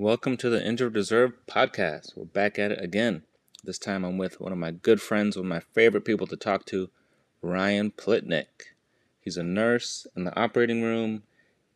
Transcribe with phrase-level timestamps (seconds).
[0.00, 2.16] Welcome to the Injured Reserve podcast.
[2.16, 3.24] We're back at it again.
[3.64, 6.36] This time I'm with one of my good friends, one of my favorite people to
[6.36, 6.88] talk to,
[7.42, 8.76] Ryan Plitnick.
[9.20, 11.24] He's a nurse in the operating room,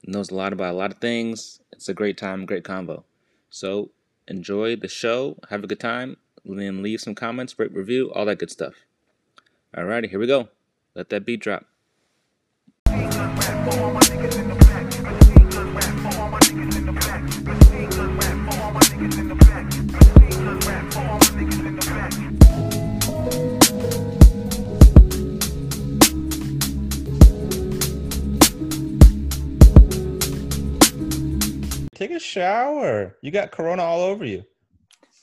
[0.06, 1.62] knows a lot about a lot of things.
[1.72, 3.02] It's a great time, great convo.
[3.50, 3.90] So
[4.28, 8.38] enjoy the show, have a good time, then leave some comments, rate, review, all that
[8.38, 8.74] good stuff.
[9.76, 10.48] Alrighty, here we go.
[10.94, 11.64] Let that beat drop.
[32.22, 33.16] Shower.
[33.20, 34.44] You got corona all over you.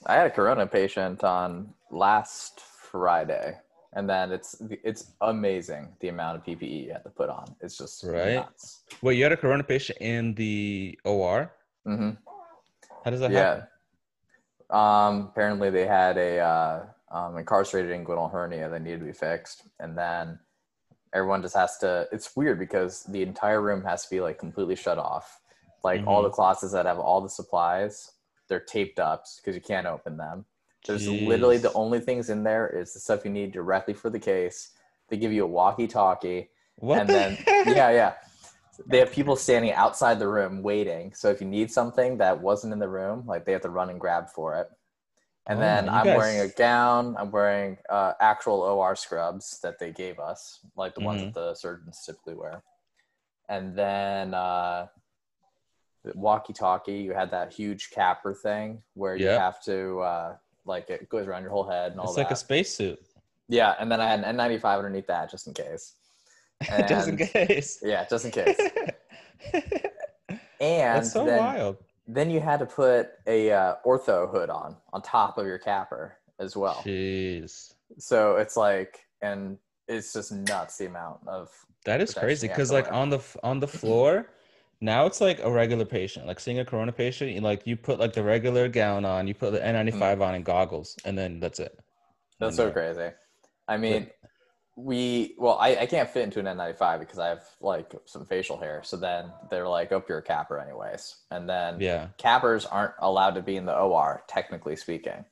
[0.05, 3.57] I had a corona patient on last Friday,
[3.93, 7.55] and then it's it's amazing the amount of PPE you have to put on.
[7.61, 8.35] It's just Right.
[8.35, 8.83] nuts.
[9.01, 11.51] Wait, you had a corona patient in the OR?
[11.85, 12.11] hmm
[13.03, 13.39] How does that Yeah.
[13.39, 13.67] happen?
[14.69, 19.63] Um, apparently, they had a uh, um, incarcerated inguinal hernia that needed to be fixed,
[19.79, 20.39] and then
[21.13, 22.07] everyone just has to.
[22.11, 25.38] It's weird because the entire room has to be like completely shut off.
[25.83, 28.11] Like all the closets that have all the supplies,
[28.47, 30.45] they're taped up because you can't open them.
[30.85, 34.19] There's literally the only things in there is the stuff you need directly for the
[34.19, 34.71] case.
[35.09, 37.65] They give you a walkie-talkie, What and the then heck?
[37.67, 38.13] yeah, yeah.
[38.87, 41.13] They have people standing outside the room waiting.
[41.13, 43.89] So if you need something that wasn't in the room, like they have to run
[43.89, 44.67] and grab for it.
[45.47, 47.15] And Oh, then I'm guys- wearing a gown.
[47.17, 51.33] I'm wearing uh, actual OR scrubs that they gave us, like the ones Mhm.
[51.33, 52.63] that the surgeons typically wear.
[53.49, 54.87] And then uh,
[56.15, 56.93] walkie-talkie.
[56.93, 61.41] You had that huge CAPR thing where you have to uh, like it goes around
[61.43, 62.23] your whole head and all It's that.
[62.23, 62.99] like a spacesuit.
[63.47, 65.93] yeah, and then I had an N95 underneath that just in case.
[66.89, 67.79] Just in case.
[67.83, 68.57] Yeah, just in case.
[70.59, 71.77] And That's so then, wild.
[72.05, 76.11] then you had to put a uh, ortho hood on on top of your CAPR
[76.39, 76.81] as well.
[76.85, 77.73] Jeez.
[77.97, 79.57] So it's like, and
[79.87, 81.49] it's just nuts the amount of.
[81.85, 84.27] That is crazy because like on the on the floor,
[84.81, 86.25] now it's like a regular patient.
[86.25, 89.33] Like seeing a corona patient, you like you put like the regular gown on, you
[89.33, 91.77] put the N95 on and goggles, and then that's it.
[91.77, 91.83] Mm.
[92.39, 93.09] That's so crazy.
[93.67, 94.09] I mean,
[94.75, 98.57] we well, I, I can't fit into an N95 because I have like some facial
[98.57, 98.81] hair.
[98.83, 102.07] So then they're like, "Oh, you're a CAPR, anyways." And then Yeah.
[102.17, 105.25] CAPRs aren't allowed to be in the OR, technically speaking,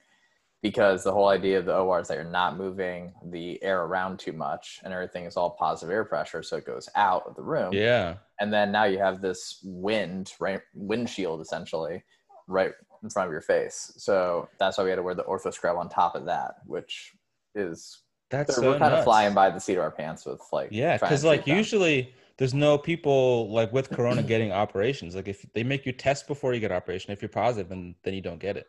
[0.68, 4.20] because the whole idea of the OR is that you're not moving the air around
[4.20, 7.42] too much and everything is all positive air pressure, so it goes out of the
[7.42, 7.72] room.
[7.72, 8.16] Yeah.
[8.42, 12.04] And then now you have this wind, right, windshield essentially,
[12.48, 13.94] right in front of your face.
[13.96, 17.14] So that's why we had to wear the ortho scrub on top of that, which
[17.56, 18.00] is
[18.30, 20.98] That's we're so kind of flying by the seat of our pants with like Yeah,
[20.98, 21.56] because like them.
[21.56, 25.16] usually there's no people like with corona getting operations.
[25.16, 28.14] Like if they make you test before you get operation, if you're positive, then then
[28.14, 28.68] you don't get it.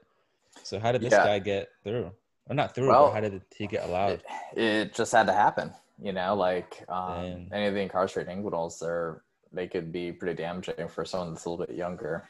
[0.68, 1.24] So how did this Yeah.
[1.24, 2.12] guy get through?
[2.48, 4.12] Or not through, Well, but how did he get allowed?
[4.12, 4.24] it,
[4.56, 9.22] it just had to happen you know like um, any of the incarcerated inguinals they're
[9.52, 12.22] they could be pretty damaging for someone that's a little bit younger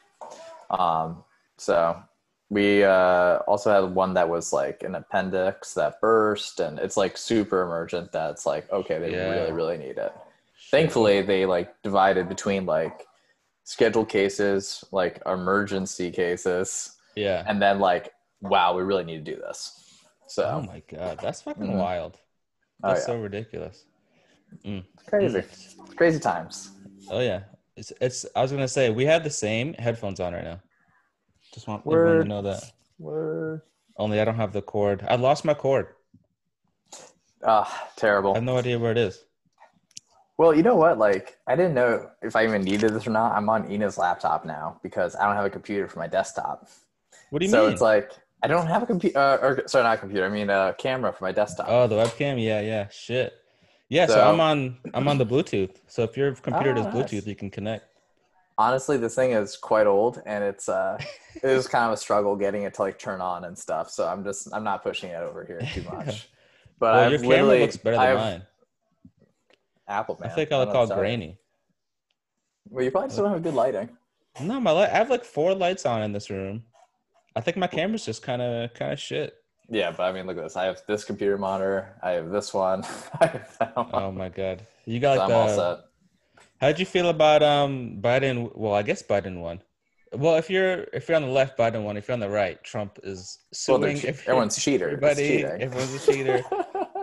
[0.71, 1.23] um,
[1.57, 2.01] so
[2.49, 7.15] we uh, also had one that was like an appendix that burst and it's like
[7.15, 9.29] super emergent that's like okay they Yeah.
[9.29, 10.13] really really need it
[10.71, 13.05] thankfully they like divided between like
[13.65, 17.43] scheduled cases like emergency cases Yeah.
[17.45, 18.11] and then like
[18.41, 21.79] wow we really need to do this so Oh my god, that's fucking Mhm.
[21.79, 22.17] wild.
[22.83, 23.05] Oh, That's yeah.
[23.07, 23.85] so ridiculous.
[25.07, 25.43] crazy
[25.95, 26.71] crazy times
[27.11, 27.41] Oh yeah,
[27.75, 28.25] it's it's.
[28.35, 30.59] I was gonna say we have the same headphones on right now.
[31.53, 32.63] Just want everyone to know that.
[32.99, 33.61] Word.
[33.97, 35.03] Only I don't have the cord.
[35.07, 35.87] I lost my cord.
[37.43, 38.33] Ah, I terrible.
[38.33, 39.25] I have no idea where it is.
[40.37, 40.97] Well, you know what?
[40.97, 43.35] Like, I didn't know if I even needed this or not.
[43.35, 46.69] I'm on Ina's laptop now because I don't have a computer for my desktop.
[47.29, 47.73] What do you so mean?
[47.73, 48.11] it's like
[48.41, 50.25] I don't have a computer, uh, or sorry, not a computer.
[50.25, 51.67] I mean a camera for my desktop.
[51.69, 52.41] oh, the webcam.
[52.43, 52.87] Yeah, yeah.
[52.89, 53.33] Shit.
[53.89, 54.05] Yeah.
[54.05, 54.77] So, So- I'm on.
[54.93, 55.75] I'm on the Bluetooth.
[55.87, 56.93] So if your computer Oh, does nice.
[56.95, 57.85] Bluetooth, you can connect.
[58.57, 60.97] Honestly, this thing is quite old, and it's uh,
[61.43, 63.89] it was kind of a struggle getting it to like turn on and stuff.
[63.89, 66.29] So I'm just I'm not pushing it over here too much.
[66.79, 68.41] But well, I've your camera looks better than have mine.
[69.87, 70.29] Apple man.
[70.29, 71.01] I think I look all what to tell you.
[71.01, 71.37] grainy.
[72.69, 73.89] Well, you probably still don't have good lighting.
[74.41, 74.89] No, my light.
[74.91, 76.63] I have like four lights on in this room.
[77.39, 79.33] I think my camera's just kind of kind of shit.
[79.69, 80.57] Yeah, but I mean, look at this.
[80.57, 81.95] I have this computer monitor.
[82.03, 82.83] I have this one.
[83.21, 83.89] I have that one.
[83.93, 84.61] Oh my god.
[84.85, 85.79] You got so like I'm all set.
[86.59, 88.51] How'd you feel about um Biden?
[88.57, 89.61] Well, I guess Biden won.
[90.11, 91.95] Well, if you're if you're on the left, Biden won.
[91.95, 93.37] If you're on the right, Trump is
[93.69, 93.81] Well, suing.
[93.81, 94.87] they're che- everyone's cheater.
[94.89, 96.41] Everybody, everyone's a cheater.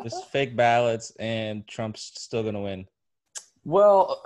[0.04, 2.86] Just fake ballots, and Trump's still gonna win.
[3.64, 4.22] well,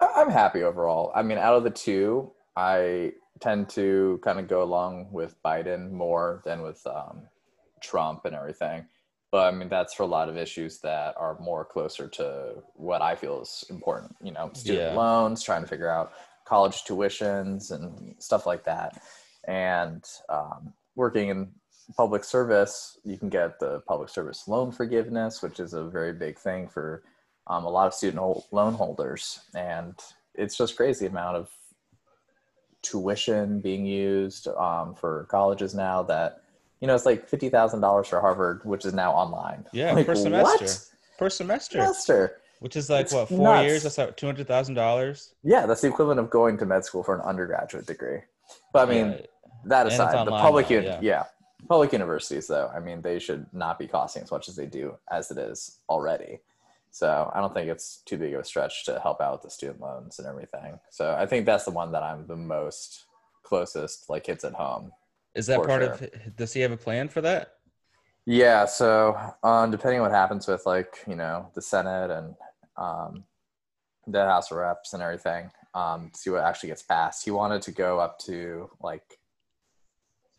[0.00, 1.12] I'm happy overall.
[1.14, 5.90] I mean, out of the two, I tend to kind of go along with Biden
[5.90, 7.22] more than with um,
[7.80, 8.86] Trump and everything.
[9.30, 13.02] But I mean, that's for a lot of issues that are more closer to what
[13.02, 14.14] I feel is important.
[14.22, 14.96] You know, student Yeah.
[14.96, 16.12] loans, trying to figure out
[16.44, 19.02] college tuitions and stuff like that.
[19.48, 21.50] And um, working in
[21.96, 26.38] public service, you can get the public service loan forgiveness, which is a very big
[26.38, 27.02] thing for
[27.48, 28.22] um, a lot of student
[28.52, 29.40] loan holders.
[29.54, 29.98] And
[30.34, 31.50] it's just crazy amount of
[32.84, 36.42] tuition being used um, for colleges now that
[36.80, 39.64] you know it's like fifty thousand dollars for Harvard, which is now online.
[39.72, 40.66] Yeah, like, per semester.
[41.18, 42.40] Per semester, Semester.
[42.60, 43.66] which is like It's what four nuts.
[43.66, 43.82] years?
[43.84, 45.34] That's like two hundred thousand dollars.
[45.42, 48.18] Yeah, that's the equivalent of going to med school for an undergraduate degree.
[48.72, 49.18] But I mean,
[49.64, 50.98] that it's aside, the public, now, yeah.
[51.00, 51.22] yeah.
[51.68, 54.96] public universities though, I mean, they should not be costing as much as they do
[55.10, 56.40] as it is already.
[56.94, 59.50] So I don't think it's too big of a stretch to help out with the
[59.50, 60.78] student loans and everything.
[60.90, 63.06] So I think that's the one that I'm the most
[63.42, 64.92] closest, like kids at home.
[65.34, 65.90] Is that part sure.
[65.90, 66.36] of?
[66.36, 67.54] Does he have a plan for that?
[68.26, 72.36] Yeah, so um, depending on what happens with like you know the Senate and
[72.76, 73.24] um,
[74.06, 77.24] the House of Reps and everything, um, see what actually gets passed.
[77.24, 79.18] He wanted to go up to like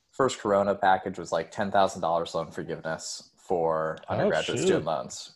[0.10, 4.66] first Corona package was like ten thousand dollars loan forgiveness for Oh, undergraduate shoot.
[4.66, 5.35] student loans,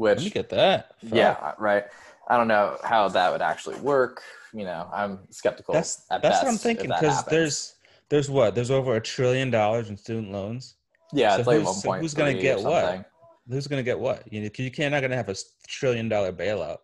[0.00, 0.94] Let me get that.
[1.02, 1.14] Fuck.
[1.14, 1.84] yeah, right.
[2.28, 4.22] I don't know how that would actually work.
[4.52, 5.74] You know, I'm skeptical.
[5.74, 7.74] that's at that's what I'm thinking because there's
[8.08, 10.74] there's what there's over a trillion dollars in student loans.
[11.12, 12.02] yeah, so it's like who's- one so point.
[12.02, 13.06] who's gonna get what?
[13.48, 14.32] Who's gonna get what?
[14.32, 15.36] You know, you can't not gonna have a
[15.68, 16.78] trillion dollar bailout.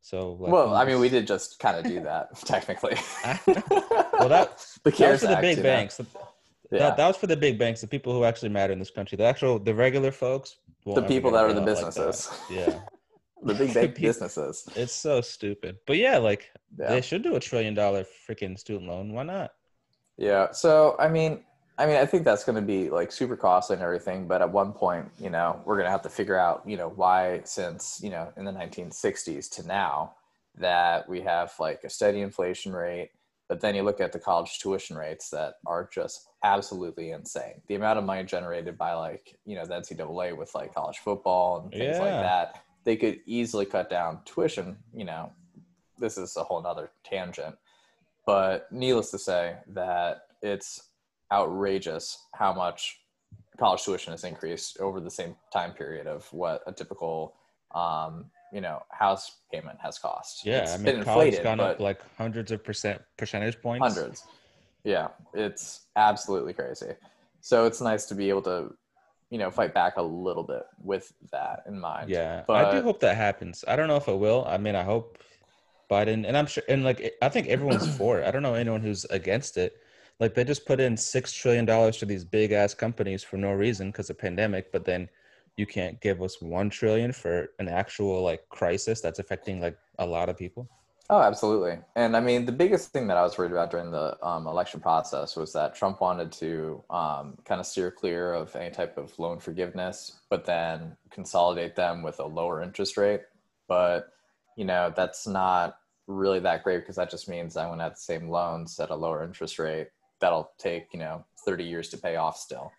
[0.00, 2.96] So like, well, I mean, we did just kind of do that technically.
[3.24, 5.68] Well, that the that was CARES for the Act, big you know?
[5.68, 6.00] banks.
[6.70, 6.78] Yeah.
[6.78, 9.16] That, that was for the big banks, the people who actually matter in this country.
[9.16, 10.56] The actual, the regular folks.
[10.86, 12.80] The people that are the bailout like businesses, yeah,
[13.42, 14.68] the big People- businesses.
[14.76, 15.76] it's so stupid.
[15.86, 16.88] But yeah, like Yeah.
[16.90, 19.12] they should do a trillion dollar freaking student loan.
[19.12, 19.52] Why not?
[20.16, 20.52] Yeah.
[20.52, 21.44] So I mean,
[21.78, 24.28] I mean, I think that's going to be like super costly and everything.
[24.28, 26.88] But at one point, you know, we're going to have to figure out, you know,
[26.90, 30.14] why since you know in the 1960s to now
[30.56, 33.10] that we have like a steady inflation rate.
[33.48, 37.60] But then you look at the college tuition rates that are just absolutely insane.
[37.66, 41.60] The amount of money generated by like you know the NCAA with like college football
[41.62, 44.76] and things like that, they could easily cut down tuition.
[44.94, 45.32] You know,
[45.98, 47.56] this is a whole nother tangent
[48.26, 50.88] but needless to say that it's
[51.32, 53.00] outrageous how much
[53.58, 57.34] college tuition has increased over the same time period of what a typical
[57.74, 61.60] um, you know house payment has cost Yeah, It's I been mean, college inflated, gone
[61.60, 63.82] up like hundreds of percent percentage points.
[63.96, 64.24] hundreds
[64.84, 66.92] yeah it's absolutely crazy
[67.40, 68.74] so it's nice to be able to
[69.34, 72.82] you know fight back a little bit with that in mind Yeah, but, I do
[72.82, 73.64] hope that happens.
[73.66, 74.44] I don't know if it will.
[74.46, 75.18] I mean, I hope
[75.90, 78.28] Biden, and I'm sure, and like, I think everyone's for it.
[78.28, 79.76] I don't know anyone who's against it.
[80.20, 83.50] Like, they just put in six trillion dollars to these big ass companies for no
[83.50, 85.08] reason because of pandemic, but then
[85.56, 90.06] you can't give us one trillion for an actual like crisis that's affecting like a
[90.06, 90.68] lot of people.
[91.10, 91.78] Oh, absolutely.
[91.96, 94.80] And I mean, the biggest thing that I was worried about during the um, election
[94.80, 99.18] process was that Trump wanted to um, kind of steer clear of any type of
[99.18, 103.20] loan forgiveness, but then consolidate them with a lower interest rate.
[103.68, 104.14] But,
[104.56, 107.94] you know, that's not really that great because that just means I'm going to have
[107.94, 109.88] the same loans at a lower interest rate
[110.20, 112.72] that'll take, you know, 30 years to pay off still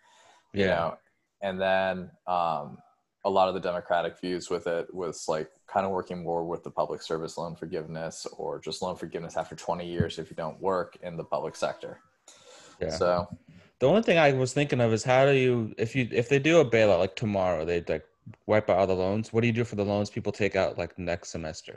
[0.58, 0.68] you Yeah.
[0.68, 0.96] know
[1.42, 2.78] and then um,
[3.26, 6.62] a lot of the democratic views with it was like kind of working more with
[6.62, 10.58] the public service loan forgiveness or just loan forgiveness after 20 years if you don't
[10.60, 11.92] work in the public sector
[12.80, 12.90] Yeah.
[12.90, 13.08] so
[13.80, 16.38] The only thing I was thinking of is how do you if you if they
[16.38, 18.06] do a bailout like tomorrow, they like
[18.46, 19.32] wipe out all the loans.
[19.32, 21.74] What do you do for the loans people take out like next semester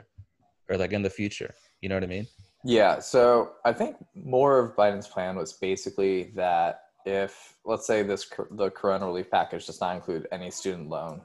[0.68, 1.52] or like in the future?
[1.82, 2.26] You know what I mean?
[2.64, 8.30] yeah so i think more of biden's plan was basically that if let's say this
[8.52, 11.22] the corona relief package does not include any student loan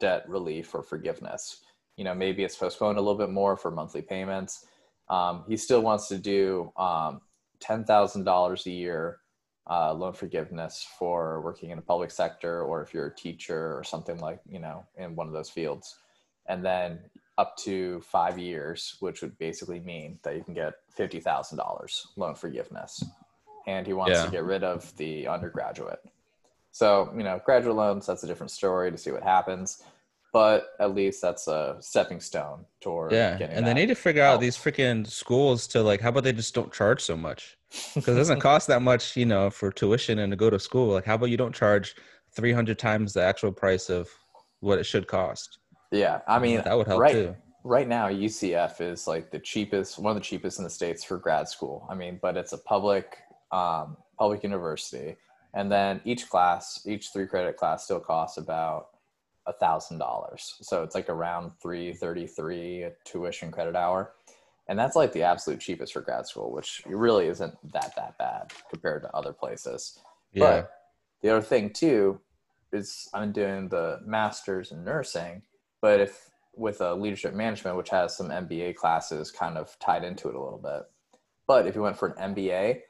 [0.00, 1.62] debt relief or forgiveness.
[1.96, 4.66] You know maybe it's postponed a little bit more for monthly payments.
[5.08, 7.20] Um, he still wants to do um,
[7.62, 9.18] $10000 a year
[9.68, 13.84] uh, loan forgiveness for working in a public sector or if you're a teacher or
[13.84, 15.98] something like you know in one of those fields.
[16.46, 16.98] And then
[17.38, 23.04] up to five years which would basically mean that you can get $50000 loan forgiveness.
[23.66, 24.24] And he wants Yeah.
[24.26, 26.00] to get rid of the undergraduate
[26.72, 29.82] so you know graduate loans that's a different story to see what happens
[30.32, 33.36] but at least that's a stepping stone toward Yeah.
[33.36, 36.32] getting And they need to figure out these freaking schools to like how about they
[36.32, 37.58] just don't charge so much?
[37.94, 40.92] Because it doesn't cost that much, you know, for tuition and to go to school.
[40.92, 41.96] Like how about you don't charge
[42.36, 44.08] 300 times the actual price of
[44.60, 45.58] what it should cost?
[45.92, 47.34] yeah i mean that would help right too.
[47.64, 51.18] right now UCF is like the cheapest, one of the cheapest in the states for
[51.18, 51.84] grad school.
[51.90, 53.18] I mean, but it's a public
[53.50, 55.16] um, public university,
[55.54, 58.88] and then each class, each three credit class, still costs about
[59.46, 60.56] a thousand dollars.
[60.62, 64.12] So it's like around three thirty three tuition credit hour,
[64.68, 68.52] and that's like the absolute cheapest for grad school, which really isn't that that bad
[68.68, 69.98] compared to other places.
[70.32, 70.44] Yeah.
[70.44, 70.70] But
[71.22, 72.20] the other thing too
[72.72, 75.42] is I'm doing the masters in nursing,
[75.80, 80.28] but if with a leadership management, which has some MBA classes kind of tied into
[80.28, 80.82] it a little bit.
[81.46, 82.80] But if you went for an MBA,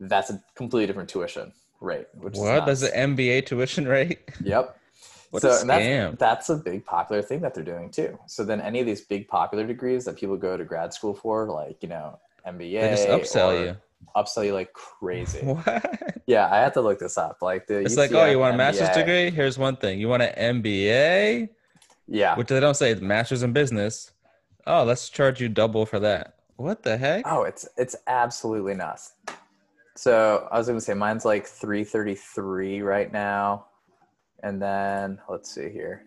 [0.00, 2.06] that's a completely different tuition rate.
[2.14, 2.66] Which what?
[2.66, 4.20] That's an MBA tuition rate?
[4.42, 4.74] Yep.
[5.30, 6.18] What so a and scam.
[6.18, 8.18] that's, that's a big popular thing that they're doing too.
[8.26, 11.44] So then any of these big popular degrees that people go to grad school for,
[11.44, 12.80] like, you know, MBA.
[12.80, 13.76] They just upsell you.
[14.16, 15.40] Upsell you like crazy.
[15.42, 16.22] What?
[16.26, 17.42] yeah, I have to look this up.
[17.42, 19.30] Like the It's like, oh, you want a master's degree?
[19.30, 20.00] Here's one thing.
[20.00, 21.50] You want an MBA?
[22.06, 22.36] Yeah.
[22.36, 24.12] Which they don't say it's master's in business.
[24.66, 26.36] Oh, let's charge you double for that.
[26.56, 27.24] What the heck?
[27.26, 29.12] Oh, it's it's absolutely nuts.
[29.98, 33.66] So I was gonna say mine's like three thirty three right now,
[34.44, 36.04] and then let's see here.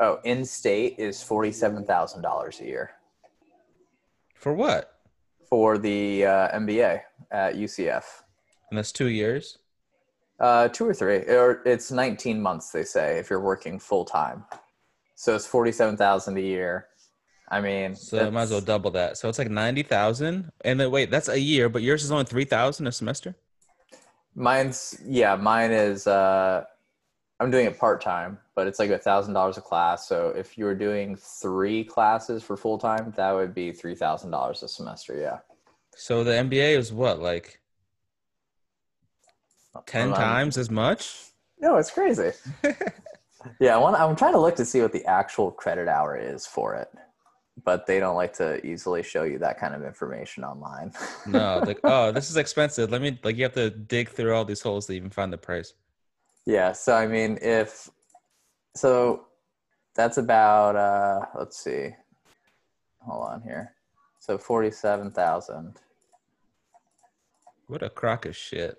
[0.00, 2.90] Oh, in state is forty seven thousand dollars a year
[4.34, 4.94] For what?
[5.48, 8.02] for the uh, MBA at UCF.
[8.70, 9.58] And that's two years.
[10.40, 12.70] Uh, two or three, or it's nineteen months.
[12.70, 14.44] They say if you're working full time,
[15.14, 16.88] so it's forty seven thousand a year.
[17.48, 19.16] I mean, So I might as well double that.
[19.18, 20.52] So it's like ninety thousand.
[20.64, 23.36] And then wait, that's a year, but yours is only three thousand a semester.
[24.34, 26.64] Mine's yeah, mine is uh
[27.40, 30.08] I'm doing it part time, but it's like a thousand dollars a class.
[30.08, 34.30] So if you were doing three classes for full time, that would be three thousand
[34.32, 35.16] dollars a semester.
[35.18, 35.38] Yeah,
[35.96, 37.60] So the MBA is what, like
[39.86, 41.32] ten Um, times as much?
[41.58, 42.32] No, it's crazy.
[43.60, 46.46] yeah, I want, I'm trying to look to see what the actual credit hour is
[46.46, 46.88] for it,
[47.64, 50.92] but they don't like to easily show you that kind of information online.
[51.26, 52.90] No, like oh, this is expensive.
[52.90, 55.38] Let me like you have to dig through all these holes to even find the
[55.38, 55.74] price.
[56.44, 57.90] Yeah, so I mean, if
[58.76, 59.26] so,
[59.94, 61.90] that's about uh, let's see,
[63.00, 63.72] hold on here.
[64.20, 65.80] So forty-seven thousand.
[67.66, 68.78] What a crock of shit.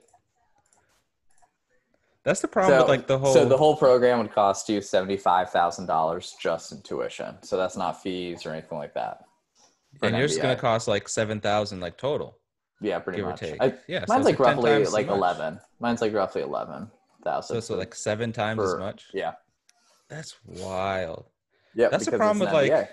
[2.28, 3.34] That's the problem So with like the whole.
[3.34, 7.36] so the whole program would cost you seventy-five thousand dollars just in tuition.
[7.42, 9.24] So that's not fees or anything like that.
[10.02, 12.38] and an yours is gonna cost like seven thousand like total.
[12.82, 13.40] Yeah, pretty give or much.
[13.40, 13.62] take.
[13.62, 15.58] I, Yeah, so mine's it's like like roughly like eleven.
[15.80, 16.92] Mine's like roughly eleven
[17.24, 17.56] thousand.
[17.56, 19.06] So so like seven times as much.
[19.14, 19.36] Yeah.
[20.10, 21.28] That's wild.
[21.76, 21.88] Yeah.
[21.88, 22.90] That's the problem with like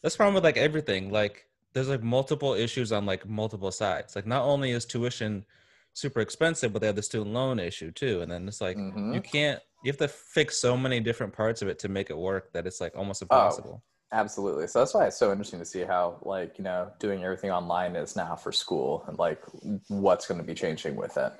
[0.00, 1.10] that's the problem with like everything.
[1.10, 4.14] Like there's like multiple issues on like multiple sides.
[4.14, 5.44] Like not only is tuition
[5.92, 8.20] super expensive, but they have the student loan issue too.
[8.22, 9.14] And then it's like Mhm.
[9.14, 12.18] you can't you have to fix so many different parts of it to make it
[12.18, 13.82] work that it's like Oh, almost impossible.
[14.12, 14.66] Absolutely.
[14.66, 17.94] So that's why it's so interesting to see how like, you know, doing everything online
[17.96, 19.40] is now for school and like
[19.88, 21.32] what's going to be changing with it.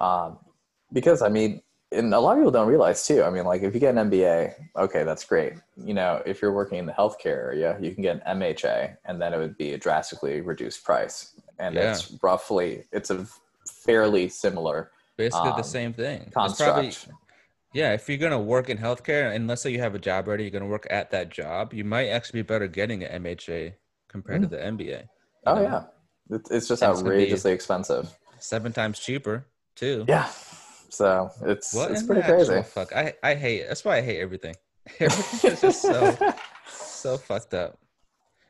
[0.00, 0.38] Um,
[0.92, 3.22] because I mean, and a lot of people don't realize too.
[3.22, 5.54] I mean, like if you get an MBA, okay, that's great.
[5.76, 9.20] You know, if you're working in the healthcare area, you can get an MHA and
[9.20, 11.34] then it would be a drastically reduced price.
[11.58, 11.92] And Yeah.
[11.92, 13.26] it's roughly, it's a
[13.84, 16.30] fairly similar Basically the um, same thing.
[16.34, 16.72] Construct.
[16.72, 16.92] probably
[17.74, 20.44] yeah, if you're gonna work in healthcare, and let's say you have a job already,
[20.44, 23.74] you're gonna work at that job, you might actually be better getting an MHA
[24.08, 25.04] compared to the MBA.
[25.46, 25.62] oh know?
[25.62, 25.84] yeah.
[26.30, 28.10] It's, it's just And it's gonna be- outrageously expensive.
[28.38, 30.04] seven times cheaper too.
[30.06, 30.28] Yeah.
[30.88, 32.62] So it's, What it's pretty crazy.
[32.62, 33.66] Fuck, I I hate.
[33.66, 34.54] That's why I hate everything.
[35.00, 36.34] Everything is just so
[36.68, 37.78] so fucked up.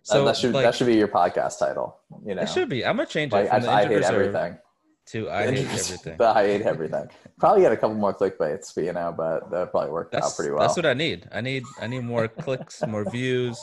[0.03, 2.01] So that should like, that should be your podcast title.
[2.27, 2.85] You know, it should be.
[2.85, 4.59] I'm gonna change like it I, the I hate reserve everything.
[5.07, 6.17] To I hate everything.
[6.21, 7.09] I hate everything.
[7.39, 10.37] Probably get a couple more clickbaits, but you know, but that probably worked That's out
[10.37, 10.61] pretty well.
[10.61, 11.29] that's what I need.
[11.33, 13.59] I need I need more clicks, more views.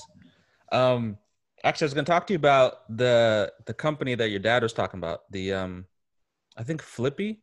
[0.72, 1.18] Um,
[1.64, 4.74] actually, I was gonna talk to you about the the company that your dad was
[4.74, 5.32] talking about.
[5.32, 5.86] The um,
[6.58, 7.42] I think Flippy.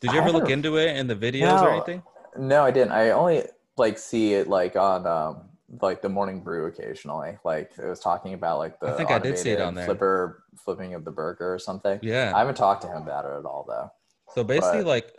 [0.00, 2.02] Did you ever look into it in the videos or anything?
[2.36, 2.92] no, I didn't.
[2.92, 3.44] I only
[3.76, 5.48] like see it like on um
[5.80, 7.38] like the morning brew occasionally.
[7.44, 9.86] Like it was talking about like the I think I did see it on there.
[9.86, 11.98] flipper flipping of the burger or something.
[12.02, 12.32] Yeah.
[12.34, 13.90] I haven't talked to him about it at all though.
[14.34, 15.18] So basically, But- like,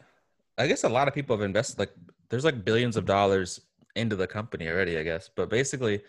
[0.57, 1.91] I guess a lot of people have invested like
[2.29, 3.60] there's like billions of dollars
[3.95, 4.98] into the company already.
[4.98, 6.01] I guess, but basically,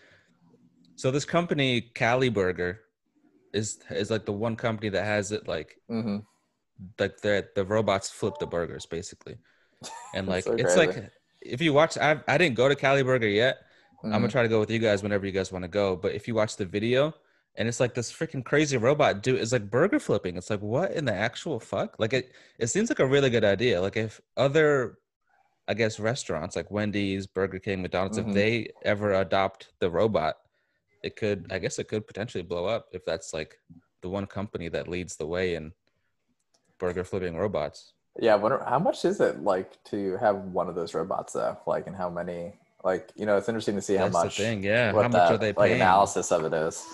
[0.95, 2.81] so this company Cali Burger
[3.53, 6.17] is is like the one company that has it like hmm
[6.99, 9.37] like the the robots flip the burgers basically,
[10.13, 11.01] and like so it's crazy.
[11.01, 11.11] like
[11.41, 13.57] if you watch, I I didn't go to Cali Burger yet.
[14.03, 14.19] I'm Mm-hmm.
[14.19, 15.95] gonna try to go with you guys whenever you guys want to go.
[15.95, 17.13] But if you watch the video,
[17.55, 20.35] and it's like this freaking crazy robot dude is like burger flipping.
[20.37, 21.95] It's like what in the actual fuck?
[21.99, 23.81] Like it it seems like a really good idea.
[23.81, 24.97] Like if other
[25.67, 28.27] I guess restaurants like Wendy's, Burger King, McDonald's, Mhm.
[28.29, 30.35] if they ever adopt the robot,
[31.01, 33.57] it could I guess it could potentially blow up if that's like
[34.01, 35.71] the one company that leads the way in
[36.77, 37.93] burger flipping robots.
[38.19, 41.57] Yeah, what, how much is it like to have one of those robots though?
[41.65, 42.53] Like, and how many?
[42.85, 44.37] Like, you know, it's interesting to see That's how the much.
[44.37, 44.91] thing, yeah.
[44.93, 45.71] How much that, are they paying?
[45.71, 46.85] Like analysis of it is.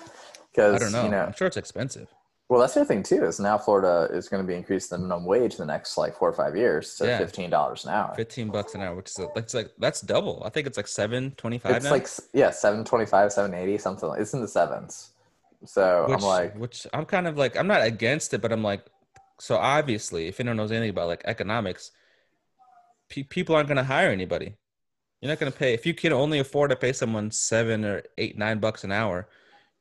[0.52, 1.04] Because I don't know.
[1.04, 2.08] You know, I'm sure it's expensive.
[2.50, 3.26] well, that's the other thing too.
[3.26, 6.16] Is now Florida is going to be increasing the minimum wage in the next like
[6.18, 7.18] four or five years to Yeah.
[7.18, 8.14] fifteen dollars an hour.
[8.16, 10.42] 15 bucks an hour, which is a, that's like that's double.
[10.46, 11.92] I think it's like 725 It's now.
[11.92, 14.08] like yeah, seven twenty five, seven eighty, something.
[14.10, 15.12] Like, it's in the sevens.
[15.66, 18.64] So which, I'm like, which I'm kind of like I'm not against it, but I'm
[18.64, 18.86] like,
[19.40, 21.92] so obviously, if anyone knows anything about like economics,
[23.10, 24.56] pe- people aren't going to hire anybody.
[25.22, 28.04] You're not going to pay if you can only afford to pay someone seven or
[28.18, 29.30] eight, nine bucks an hour.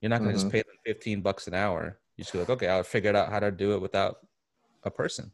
[0.00, 0.40] You're not going to Mhm.
[0.40, 1.98] just pay them 15 bucks an hour.
[2.16, 4.26] You just be like, okay, I'll figure out how to do it without
[4.84, 5.32] a person.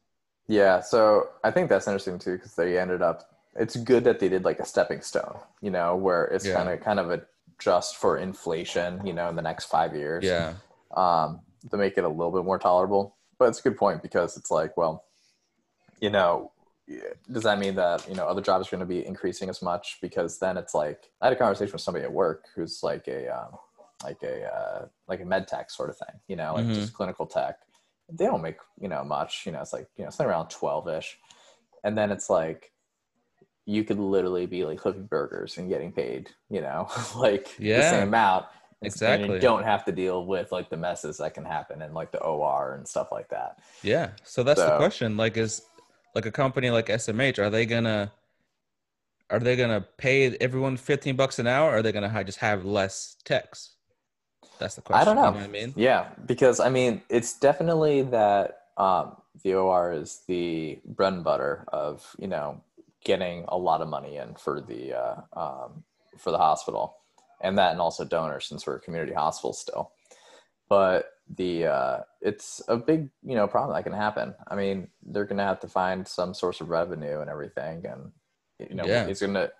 [0.49, 3.31] Yeah, so I think that's interesting too because they ended up.
[3.57, 6.55] It's good that they did like a stepping stone, you know, where it's Yeah.
[6.55, 7.23] kind of kind of a
[7.59, 10.25] just for inflation, you know, in the next five years.
[10.25, 10.55] Yeah,
[10.97, 13.17] Um, to make it a little bit more tolerable.
[13.39, 15.05] But it's a good point because it's like, well,
[16.01, 16.53] you know,
[17.33, 19.99] does that mean that you know other jobs are going to be increasing as much?
[20.01, 23.29] Because then it's like I had a conversation with somebody at work who's like a
[23.29, 23.53] um,
[24.05, 26.75] like a uh, like a med tech sort of thing, you know, like Mhm.
[26.75, 27.59] just clinical tech.
[28.09, 30.89] They don't make you know much, you know, it's like you know something around twelve
[30.89, 31.19] ish,
[31.83, 32.73] and then it's like
[33.65, 37.79] you could literally be like flipping burgers and getting paid, you know, like yeah.
[37.79, 38.45] the same amount.
[38.47, 38.53] And-
[38.83, 39.33] And Exactly.
[39.35, 42.21] you don't have to deal with like the messes that can happen and like the
[42.23, 43.59] OR and stuff like that.
[43.83, 44.11] yeah.
[44.23, 45.17] So that's the question.
[45.17, 45.63] Like, is
[46.17, 48.11] like a company like SMH, are they gonna
[49.29, 51.71] are they gonna pay everyone 15 bucks an hour?
[51.71, 53.75] Or are they gonna just have less techs?
[54.59, 55.03] That's the question.
[55.03, 55.29] I don't know.
[55.29, 55.75] You know I mean?
[55.77, 61.67] Yeah, because I mean, it's definitely that um, the OR is the bread and butter
[61.69, 62.63] of you know
[63.05, 65.85] getting a lot of money in for the uh, um,
[66.17, 66.97] for the hospital,
[67.43, 69.93] and that, and also donors since we're a community hospital still.
[70.71, 74.35] But the uh, it's a big you know problem that can happen.
[74.49, 78.13] I mean, they're gonna have to find some source of revenue and everything, and
[78.59, 79.07] you know, Yeah.
[79.07, 79.51] it's gonna.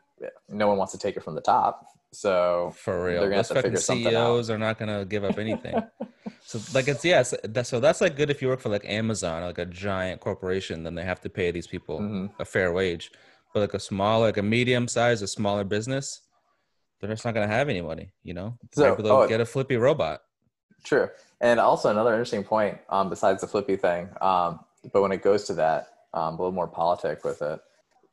[0.49, 3.21] No one wants to take it from the top, so For real.
[3.21, 4.11] They're gonna Those have to figure something out.
[4.13, 5.77] CEOs are not gonna give up anything.
[6.43, 9.43] so like it's yes, that, so that's like good if you work for like Amazon,
[9.43, 12.31] like a giant corporation, then they have to pay these people Mhm.
[12.39, 13.11] a fair wage.
[13.53, 16.23] But like a small, like a medium size, a smaller business,
[17.01, 18.57] they're just not gonna have any money, you know?
[18.73, 20.23] So- they'll oh, get a flippy robot.
[20.85, 21.11] True.
[21.41, 24.61] And also another interesting point, um, besides the flippy thing, um,
[24.93, 27.61] but when it goes to that, um, a little more politic with it,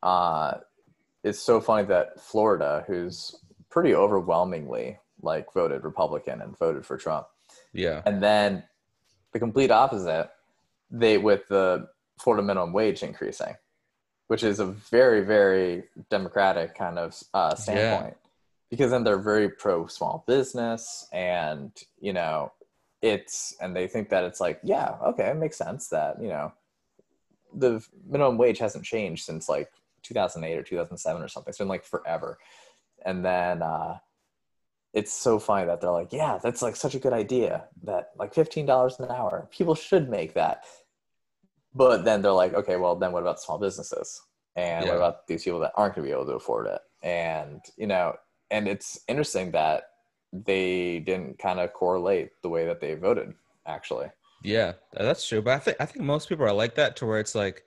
[0.01, 0.55] uh,
[1.23, 3.36] it's so funny that Florida, who's
[3.69, 7.27] pretty overwhelmingly like voted Republican and voted for Trump,
[7.71, 8.01] Yeah.
[8.05, 8.63] and then
[9.31, 10.29] the complete opposite,
[10.91, 11.88] they with the
[12.19, 13.55] Florida minimum wage increasing,
[14.27, 18.17] which is a very very democratic kind of uh, standpoint,
[18.69, 22.51] because then they're very pro small business, and you know,
[23.04, 26.52] it's and they think that it's like yeah okay it makes sense that you know
[27.56, 29.70] the minimum wage hasn't changed since like
[30.04, 31.52] 2008 or 2007 or something.
[31.52, 32.39] It's been like forever,
[33.06, 33.62] and then.
[33.62, 34.00] uh
[34.94, 38.34] it's so funny that they're like, yeah, that's like such a good idea that like
[38.34, 40.66] $15 an hour, people should make that.
[41.74, 44.22] But then they're like, okay, well, then what about small businesses?
[44.56, 44.92] And Yeah.
[44.92, 46.82] what about these people that aren't going to be able to afford it?
[47.02, 48.16] And, you know,
[48.52, 49.86] and it's interesting that
[50.34, 54.10] they didn't kind of correlate the way that they voted, actually.
[54.43, 55.41] Yeah, that's true.
[55.41, 57.65] But I think I think most people are like that to where it's like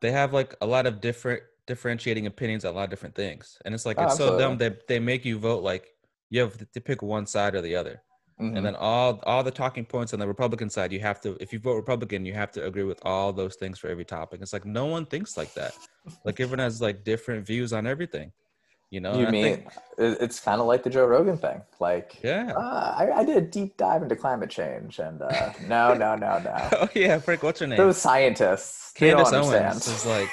[0.00, 3.58] they have like a lot of different differentiating opinions on a lot of different things.
[3.64, 4.56] And it's like Oh, it's so dumb absolutely.
[4.58, 5.94] they they make you vote like
[6.30, 8.02] you have to pick one side or the other.
[8.40, 8.56] Mhm.
[8.56, 11.52] And then all all the talking points on the Republican side, you have to if
[11.52, 14.40] you vote Republican, you have to agree with all those things for every topic.
[14.42, 15.78] It's like no one thinks like that.
[16.24, 18.32] Like everyone has like different views on everything.
[18.90, 19.14] You know?
[19.16, 21.62] you And mean think- it's kind of like the Joe Rogan thing?
[21.78, 22.52] Like, yeah.
[22.56, 26.38] uh, I, I did a deep dive into climate change, and uh, no, no, no,
[26.40, 26.68] no.
[26.72, 27.76] oh yeah, Frank, what's her name?
[27.78, 29.64] Those scientists, Candace understand.
[29.66, 30.28] Owens is like,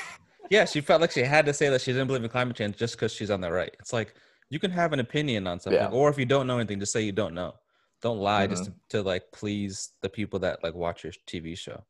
[0.50, 2.78] yeah, she felt like she had to say that she didn't believe in climate change
[2.78, 3.76] just because she's on the right.
[3.80, 4.15] It's like
[4.50, 5.89] you can have an opinion on something, Yeah.
[5.89, 7.54] or if you don't know anything, just say you don't know.
[8.02, 8.80] Don't lie just to, Mm-hmm.
[8.89, 11.84] to like please the people that like watch your TV show.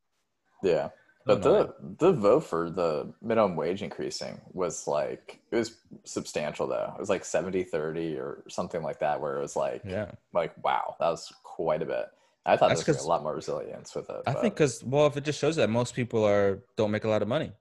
[0.62, 0.88] yeah,
[1.28, 6.92] but the the vote for the minimum wage increasing was like it was substantial though.
[6.96, 10.96] It was like 70-30 or something like that, where it was like yeah, like wow,
[11.00, 12.06] that was quite a bit.
[12.46, 14.22] I thought That's there was gonna be 'cause- a lot more resilience with it.
[14.26, 17.04] I but, think because well, if it just shows that most people are don't make
[17.04, 17.52] a lot of money.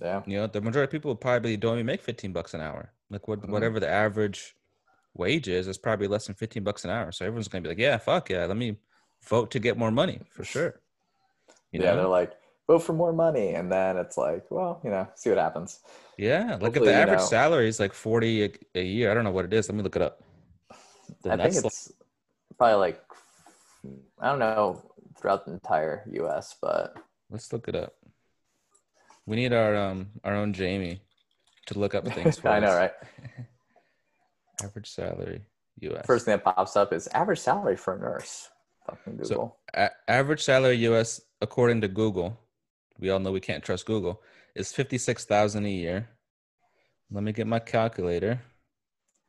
[0.00, 2.92] yeah, You know, the majority of people probably don't even make fifteen bucks an hour.
[3.08, 3.48] Like what Mhm.
[3.50, 4.54] whatever the average
[5.14, 7.12] wage is, is probably less than fifteen bucks an hour.
[7.12, 8.76] So everyone's gonna be like, yeah, fuck yeah, let me
[9.24, 10.80] vote to get more money for sure.
[11.72, 11.96] You yeah, know?
[11.96, 12.32] they're like
[12.66, 15.80] vote for more money, and then it's like, well, you know, see what happens.
[16.18, 19.14] Yeah, look Hopefully, the you average know- salary is like forty a, a year, I
[19.14, 19.68] don't know what it is.
[19.68, 20.22] Let me look it up.
[21.22, 21.92] Then I think it's
[22.58, 23.00] probably like
[24.20, 24.82] I don't know
[25.18, 26.96] throughout the entire U.S., but
[27.30, 27.94] Let's look it up.
[29.26, 31.00] We need our um our own Jamie
[31.66, 32.92] to look up things for I know, right?
[34.62, 35.42] Average salary,
[35.80, 36.06] U.S.
[36.06, 38.48] First thing that pops up is average salary for a nurse.
[38.86, 39.56] Fucking So- Google.
[39.74, 41.20] A- average salary U.S.
[41.42, 42.38] according to Google,
[42.98, 44.22] we all know we can't trust Google,
[44.54, 46.08] is fifty six thousand a year.
[47.10, 48.40] Let me get my calculator.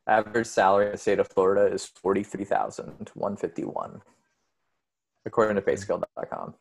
[0.08, 4.02] average salary in the state of Florida is forty three thousand one fifty one,
[5.26, 6.56] according to PayScale.com.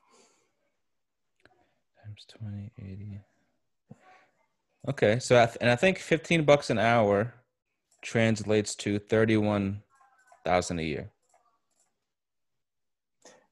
[2.04, 3.20] Times twenty eighty.
[4.88, 7.34] Okay, so I th- and I think fifteen bucks an hour
[8.02, 9.82] translates to thirty one
[10.44, 11.10] thousand a year.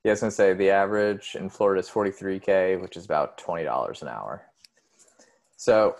[0.04, 3.04] Yeah, I was gonna say the average in Florida is forty three k, which is
[3.06, 4.42] about twenty dollars an hour.
[5.56, 5.96] So,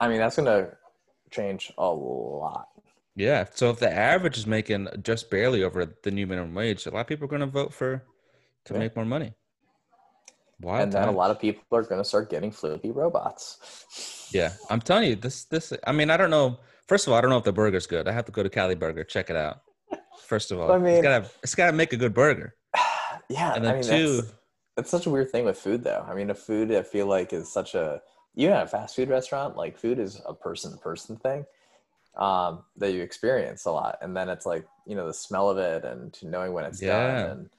[0.00, 0.70] I mean, that's gonna
[1.30, 2.68] change a lot.
[3.16, 3.44] Yeah.
[3.52, 7.00] So if the average is making just barely over the new minimum wage, a lot
[7.00, 8.04] of people are going to vote for
[8.66, 8.78] to Yeah.
[8.78, 9.34] make more money.
[10.60, 14.28] Wild and then a lot of people are gonna start getting flippy robots.
[14.32, 15.72] Yeah, I'm telling you, this this.
[15.86, 16.58] I mean, I don't know.
[16.88, 18.08] First of all, I don't know if the burger's good.
[18.08, 19.60] I have to go to Cali Burger check it out.
[20.26, 22.54] First of all, I it's mean- gotta it's gotta make a good burger.
[23.28, 24.32] Yeah, And I then mean, two, that's,
[24.76, 26.04] that's such a weird thing with food, though.
[26.08, 28.02] I mean, a food I feel like is such a
[28.34, 31.44] you know, a fast food restaurant, like food is a person to person thing
[32.16, 35.58] um, that you experience a lot, and then it's like you know the smell of
[35.58, 37.18] it and knowing when it's Yeah.
[37.18, 37.30] done.
[37.30, 37.50] And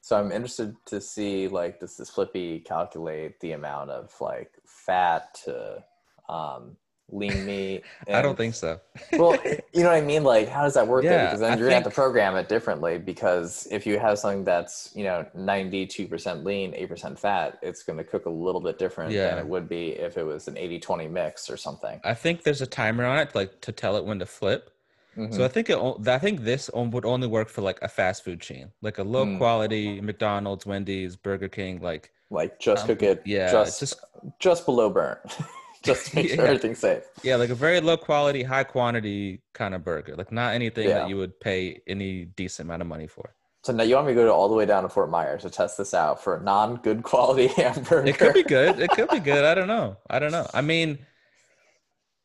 [0.00, 5.34] so I'm interested to see like does this Flippy calculate the amount of like fat
[5.44, 5.84] to
[6.28, 6.76] um,
[7.12, 7.82] lean meat?
[8.08, 8.80] I don't think so.
[9.12, 9.36] well,
[9.72, 10.22] you know what I mean?
[10.24, 11.04] Like, how does that work?
[11.04, 12.98] Yeah, because then I you're gonna have to program it differently.
[12.98, 18.26] Because if you have something that's you know 92% lean, 8% fat, it's gonna cook
[18.26, 19.30] a little bit different Yeah.
[19.30, 22.00] than it would be if it was an 80-20 mix or something.
[22.04, 24.70] I think there's a timer on it, like to tell it when to flip.
[25.16, 25.34] Mhm.
[25.34, 25.78] So I think it.
[26.08, 29.26] I think this would only work for like a fast food chain, like a low
[29.26, 29.38] Mm.
[29.38, 31.80] quality McDonald's, Wendy's, Burger King.
[31.80, 34.00] Like like just um, cook it, yeah, just just
[34.38, 35.18] just below burnt,
[35.84, 36.42] just to make sure Yeah.
[36.44, 37.04] everything's safe.
[37.22, 40.14] yeah, like a very low quality, high quantity kind of burger.
[40.16, 41.00] Like not anything Yeah.
[41.00, 43.34] that you would pay any decent amount of money for.
[43.62, 45.50] So now you want me to go all the way down to Fort Myers to
[45.50, 48.06] test this out for a non-good quality hamburger?
[48.08, 48.78] It could be good.
[48.80, 49.44] It could be good.
[49.44, 49.96] I don't know.
[50.08, 50.46] I don't know.
[50.54, 50.98] I mean,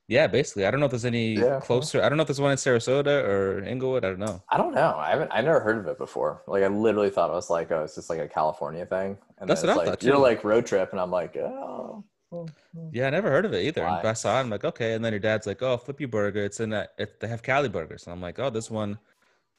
[0.08, 2.02] yeah, basically, I don't know if there's any Yeah, closer.
[2.04, 4.06] I don't know if there's one in Sarasota or Englewood.
[4.06, 4.42] I don't know.
[4.50, 4.96] I don't know.
[4.98, 5.32] I haven't.
[5.34, 6.44] I never heard of it before.
[6.48, 9.18] Like I literally thought it was like, oh, it's just like a California thing.
[9.40, 12.04] And That's what it's I like, thought, You're like road trip, and I'm like, oh.
[12.36, 12.90] Well, hmm.
[12.92, 13.84] Yeah, I never heard of it either.
[13.84, 14.00] Why?
[14.00, 14.42] And I saw it.
[14.42, 14.94] I'm like, okay.
[14.94, 16.44] And then your dad's like, oh, Flippy Burger.
[16.44, 16.94] It's in that.
[16.98, 18.06] It, they have Cali burgers.
[18.06, 18.98] And I'm like, oh, this one,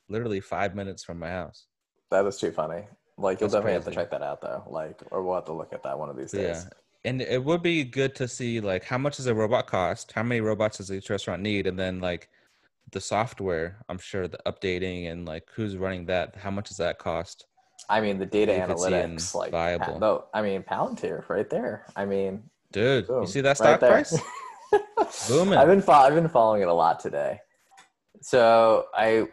[0.09, 1.67] literally five minutes from my house.
[2.11, 2.85] That is too funny.
[3.19, 4.63] Like you'll That's definitely have to check that out though.
[4.69, 6.47] Like, or we'll have to look at that one of these So, yeah.
[6.49, 6.69] days.
[7.05, 10.13] And it would be good to see like how much does a robot cost?
[10.13, 11.67] How many robots does each restaurant need?
[11.67, 12.29] And then like
[12.93, 16.37] the software, I'm sure the updating and like who's running that.
[16.37, 17.47] How much does that cost?
[17.89, 19.95] I mean, the data If it's even analytics, like, viable.
[19.95, 20.25] Pa- though.
[20.35, 21.87] I mean, Palantir, right there.
[21.95, 23.91] I mean, Dude, boom, you see that stock there.
[23.91, 24.19] price?
[25.29, 25.59] Booming.
[25.59, 27.41] I've been fo- I've been following it a lot today.
[28.21, 29.27] So I,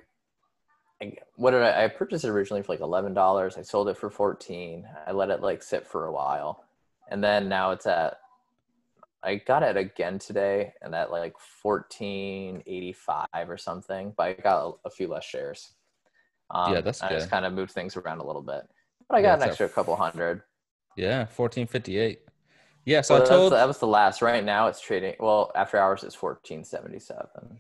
[1.02, 3.58] I what did I, I purchased it originally for like eleven dollars.
[3.58, 4.86] I sold it for fourteen.
[5.08, 6.64] I let it like sit for a while,
[7.10, 8.18] and then now it's at.
[9.26, 14.14] I got it again today, and at like fourteen eighty five or something.
[14.16, 15.72] But I got a, a few less shares.
[16.52, 17.12] Um, Yeah, that's good.
[17.12, 18.62] I just kind of moved things around a little bit,
[19.10, 20.44] but I got it's an extra couple hundred.
[20.96, 22.22] Yeah, fourteen fifty eight.
[22.86, 24.22] Yeah, so Well, I told that was the last.
[24.22, 25.16] Right now, it's trading.
[25.20, 27.60] Well, after hours, it's fourteen seventy seven.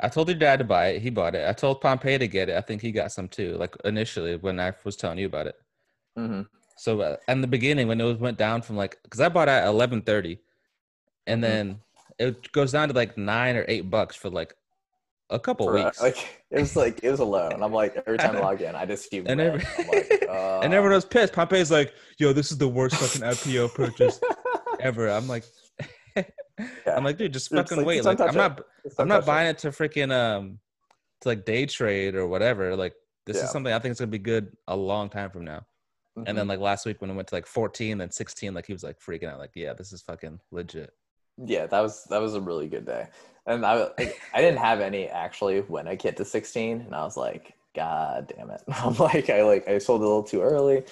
[0.00, 1.02] I told your dad to buy it.
[1.02, 1.48] He bought it.
[1.48, 2.56] I told Pompey to get it.
[2.56, 3.56] I think he got some too.
[3.56, 5.56] Like initially when I was telling you about it.
[6.18, 6.42] Mm-hmm.
[6.76, 9.48] So uh, in the beginning when it was went down from like because I bought
[9.48, 10.38] it at eleven thirty,
[11.26, 11.46] and Mhm.
[11.46, 11.80] then
[12.18, 14.54] it goes down to like nine or eight bucks for like
[15.30, 16.00] a couple uh, weeks.
[16.02, 17.52] like it was like it was alone.
[17.52, 20.60] And I'm like every time I log in, I just keep And every- like, uh,
[20.62, 21.32] and everyone was pissed.
[21.32, 24.20] Pompey's like, "Yo, this is the worst fucking IPO purchase
[24.80, 25.44] ever." I'm like,
[26.86, 28.04] I'm like, dude, just It's fucking like, wait.
[28.04, 28.60] Like, I'm not,
[28.98, 30.58] I'm don't buying it to freaking um,
[31.22, 32.76] to like day trade or whatever.
[32.76, 32.94] Like,
[33.26, 33.44] this Yeah.
[33.44, 35.66] is something I think is gonna be good a long time from now.
[36.16, 36.28] it.
[36.28, 38.72] And then like last week when it went to like 14, then 16, like he
[38.72, 40.90] was like freaking out, like, yeah, this is fucking legit.
[41.44, 43.08] Yeah, that was that was a really good day.
[43.46, 43.88] And I
[44.32, 48.32] I didn't have any actually when I get to 16, and I was like, God
[48.36, 48.62] damn it!
[48.68, 50.84] I'm like I like I sold a little too early,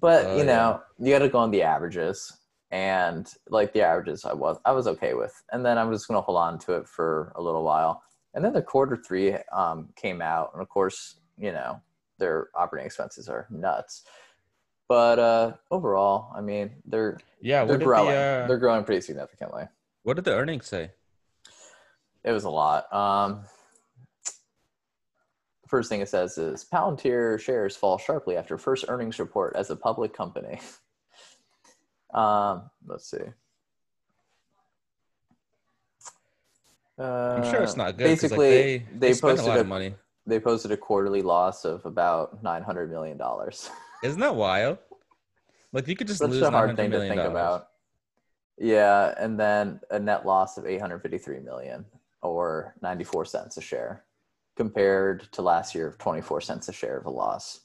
[0.00, 2.36] but Oh, you know you got to go on the averages.
[2.72, 6.20] And like the averages, I was I was okay with, and then I'm just gonna
[6.20, 8.02] hold on to it for a little while.
[8.32, 11.80] And then the quarter three um, came out, and of course, you know,
[12.18, 14.04] their operating expenses are nuts.
[14.88, 18.14] But uh, overall, I mean, they're Yeah, they're growing.
[18.14, 19.64] the uh, they're growing pretty significantly.
[20.04, 20.92] what did the earnings say?
[22.24, 22.92] It was a lot.
[22.92, 23.44] Um,
[25.68, 29.76] first thing it says is Palantir shares fall sharply after first earnings report as a
[29.76, 30.60] public company.
[32.14, 33.18] um, let's see.
[36.98, 38.18] I'm sure it's Uh, not good.
[38.20, 39.94] 'cause, like, Basically, they, they, they spend a posted lot a, of money.
[40.26, 43.70] they posted a quarterly loss of about nine hundred million dollars.
[44.04, 44.78] Isn't that wild?
[45.72, 47.68] Like you could just That's lose a hard $900 thing to think about.
[48.58, 51.84] Yeah, and then a net loss of 853 million
[52.22, 54.04] or 94 cents a share
[54.56, 57.60] compared to last year of 24 cents a share of a loss.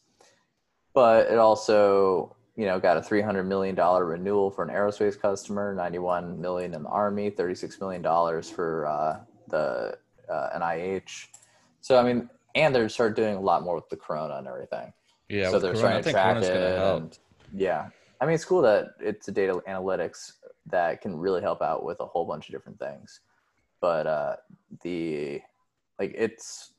[0.94, 5.76] But it also, you know, got a 300 million dollar renewal for an aerospace customer,
[5.76, 9.98] 91 million in the army, 36 million dollars for uh, the
[10.32, 11.28] uh, NIH.
[11.82, 14.94] So I mean, and they started doing a lot more with the corona and everything
[15.30, 16.80] Yeah, so they're Corona, trying to track it.
[16.80, 17.20] And,
[17.54, 17.90] yeah,
[18.22, 20.32] I mean, it's cool that it's a data analytics
[20.68, 23.20] that can really help out with a whole bunch of different things.
[23.82, 24.36] But uh,
[24.82, 25.42] the
[26.00, 26.74] like, it's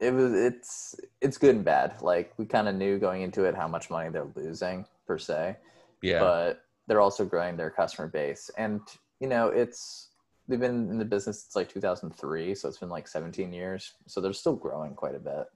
[0.00, 2.02] it was it's it's good and bad.
[2.02, 5.56] Like we kind of knew going into it how much money they're losing per se,
[6.02, 8.80] Yeah, but they're also growing their customer base, and
[9.20, 10.08] you know, it's
[10.48, 13.92] they've been in the business since like 2003, so it's been like 17 years.
[14.06, 15.46] So they're still growing quite a bit.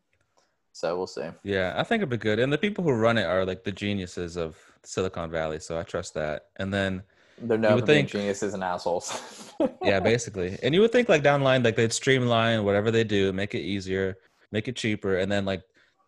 [0.72, 1.28] So we'll see.
[1.42, 2.38] yeah, I think it'd be good.
[2.38, 5.82] And the people who run it are like the geniuses of Silicon Valley, so I
[5.82, 6.50] trust that.
[6.56, 7.02] And then
[7.38, 9.52] They're known would for think- geniuses and assholes.
[9.82, 10.58] yeah, basically.
[10.62, 13.60] And you would think like down line, like they'd streamline whatever they do, make it
[13.60, 14.16] easier,
[14.52, 15.62] make it cheaper, and then like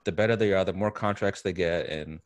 [0.05, 2.21] the better they are, the more contracts they get, and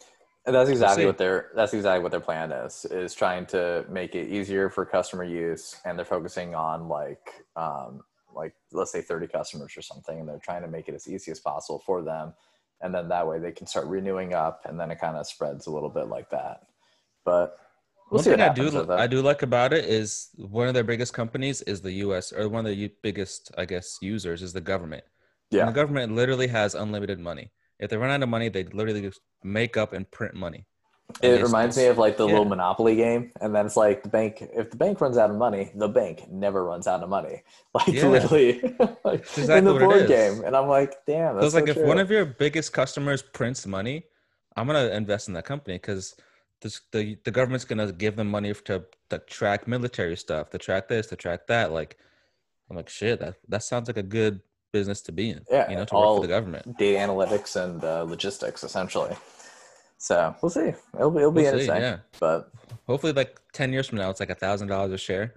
[0.46, 4.14] And that's exactly what their that's exactly what their plan is is trying to make
[4.14, 8.00] it easier for customer use, and they're focusing on like um,
[8.34, 11.30] like let's say 30 customers or something, and they're trying to make it as easy
[11.30, 12.34] as possible for them,
[12.80, 15.66] and then that way they can start renewing up, and then it kind of spreads
[15.66, 16.66] a little bit like that.
[17.24, 17.56] But
[18.12, 19.01] we'll one thing I do happens with it.
[19.01, 22.33] I do like about it is one of their biggest companies is the U.S.
[22.33, 25.05] or one of the biggest, I guess, users is the government.
[25.59, 27.53] And yeah, the government literally has unlimited money.
[27.79, 30.66] If they run out of money, they literally just make up and print money.
[31.22, 32.44] And it reminds me of like the little.
[32.44, 34.42] Monopoly game, and then it's like the bank.
[34.55, 37.42] If the bank runs out of money, the bank never runs out of money.
[37.75, 38.09] Like Yeah.
[38.09, 38.62] literally,
[39.05, 40.42] like exactly in the board game.
[40.44, 41.37] And I'm like, damn.
[41.40, 41.87] So That's it's like so if true.
[41.87, 44.05] one of your biggest customers prints money,
[44.57, 46.14] I'm gonna invest in that company because
[46.62, 50.88] this the the government's gonna give them money to to track military stuff, to track
[50.88, 51.72] this, to track that.
[51.72, 51.98] Like,
[52.70, 54.40] I'm like, shit, that that sounds like a good
[54.72, 55.44] business to be in.
[55.51, 56.79] Yeah, you know, to work for the government.
[56.79, 59.14] data analytics and uh, logistics, essentially.
[59.98, 60.72] So we'll see.
[60.94, 61.77] It'll be, it'll be We'll see, interesting.
[61.83, 61.98] yeah.
[62.18, 62.51] But
[62.87, 65.35] Hopefully, like ten years from now, it's like a thousand dollars a share.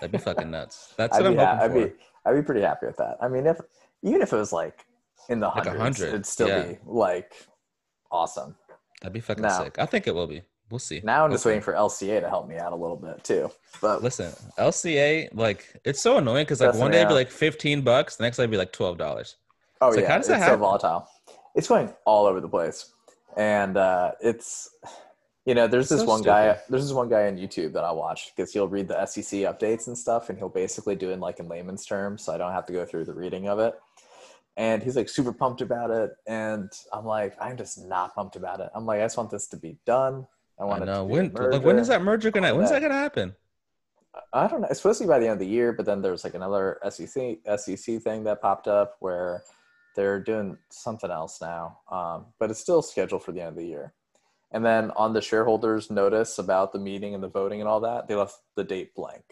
[0.00, 0.92] That'd be fucking nuts.
[0.96, 1.88] That's I'd what be, I'm ha- hoping I'd for.
[1.88, 1.94] be
[2.26, 3.16] I'd be pretty happy with that.
[3.20, 3.58] I mean, if
[4.02, 4.84] even if it was like
[5.28, 6.62] in the Like hundreds, hundred, it'd still yeah.
[6.62, 7.32] be like
[8.12, 8.54] awesome.
[9.00, 9.78] That'd be fucking Now- sick.
[9.78, 10.42] I think it will be.
[10.74, 11.00] We'll see.
[11.04, 13.48] Now I'm just waiting for LCA to help me out a little bit too.
[13.80, 17.82] But Listen, LCA, like it's so annoying because like one day it'd be like fifteen
[17.82, 19.36] bucks, the next day it'd be like twelve dollars.
[19.80, 20.58] oh It's like, yeah, how it's does that so happen?
[20.58, 21.08] volatile.
[21.54, 22.90] It's going all over the place,
[23.36, 24.68] and uh, it's
[25.46, 27.84] you know there's It's this so one guy there's this one guy on YouTube that
[27.84, 31.12] I watch because he'll read the SEC updates and stuff, and he'll basically do it
[31.12, 33.60] in like in layman's terms, so I don't have to go through the reading of
[33.60, 33.74] it.
[34.56, 38.58] And he's like super pumped about it, and I'm like, I'm just not pumped about
[38.58, 38.70] it.
[38.74, 40.26] I'm like, I just want this to be done.
[40.58, 40.98] I want it know.
[40.98, 42.80] to When like when is that merger gonna when's that.
[42.80, 43.34] that gonna happen?
[44.32, 44.68] I don't know.
[44.70, 46.78] It's supposed to be by the end of the year, but then there's like another
[46.88, 49.42] SEC SEC thing that popped up where
[49.96, 51.78] they're doing something else now.
[51.90, 53.92] Um, but it's still scheduled for the end of the year.
[54.52, 58.06] And then on the shareholders' notice about the meeting and the voting and all that,
[58.06, 59.24] they left the date blank.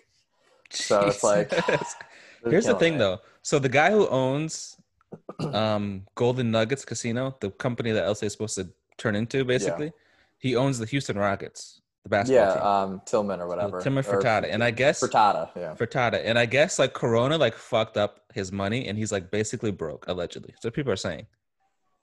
[0.70, 1.52] So it's like-
[2.44, 3.20] Here's the thing though.
[3.42, 4.76] So the guy who owns
[5.52, 9.92] um Golden Nuggets Casino, the company that LCA is supposed to turn into, basically,
[10.42, 12.62] he owns the Houston Rockets, the basketball Yeah, team.
[12.94, 13.80] um, Tilman or whatever.
[13.80, 14.48] Timmy Or- Fertitta.
[14.52, 15.74] And I guess Fertitta, yeah.
[15.80, 16.20] Fertitta.
[16.28, 20.04] And I guess like Corona like fucked up his money and he's like basically broke,
[20.08, 20.52] allegedly.
[20.60, 21.26] So people are saying.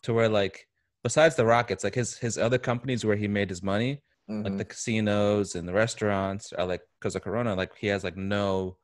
[0.03, 0.55] To where like
[1.03, 4.57] besides the Rockets, like his his other companies where he made his money, like Mhm.
[4.59, 8.77] the casinos and the restaurants are like because of corona like he has like no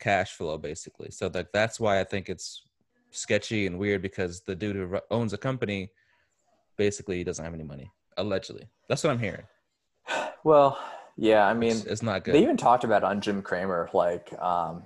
[0.00, 2.48] cash flow basically so like that's why i think it's
[3.12, 5.92] sketchy and weird because the dude who owns a company
[6.76, 7.88] basically doesn't have any money
[8.20, 9.44] allegedly that's what i'm hearing
[10.44, 10.78] Well,
[11.16, 14.32] yeah, I mean, it's, it's not good They even talked about on Jim Cramer, like
[14.40, 14.84] um,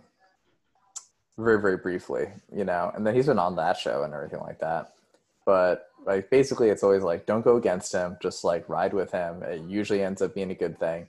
[1.38, 4.58] very, very briefly, you know, and then he's been on that show and everything like
[4.60, 4.92] that.
[5.46, 9.42] But like basically, it's always like don't go against him, just like ride with him.
[9.42, 11.06] It usually ends up being a good thing.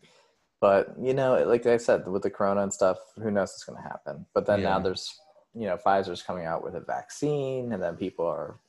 [0.62, 3.82] But you know, like I said, with the corona and stuff, who knows what's going
[3.82, 4.26] to happen?
[4.34, 5.20] But then now there's,
[5.54, 8.60] you know, Pfizer's coming out with a vaccine, and then people are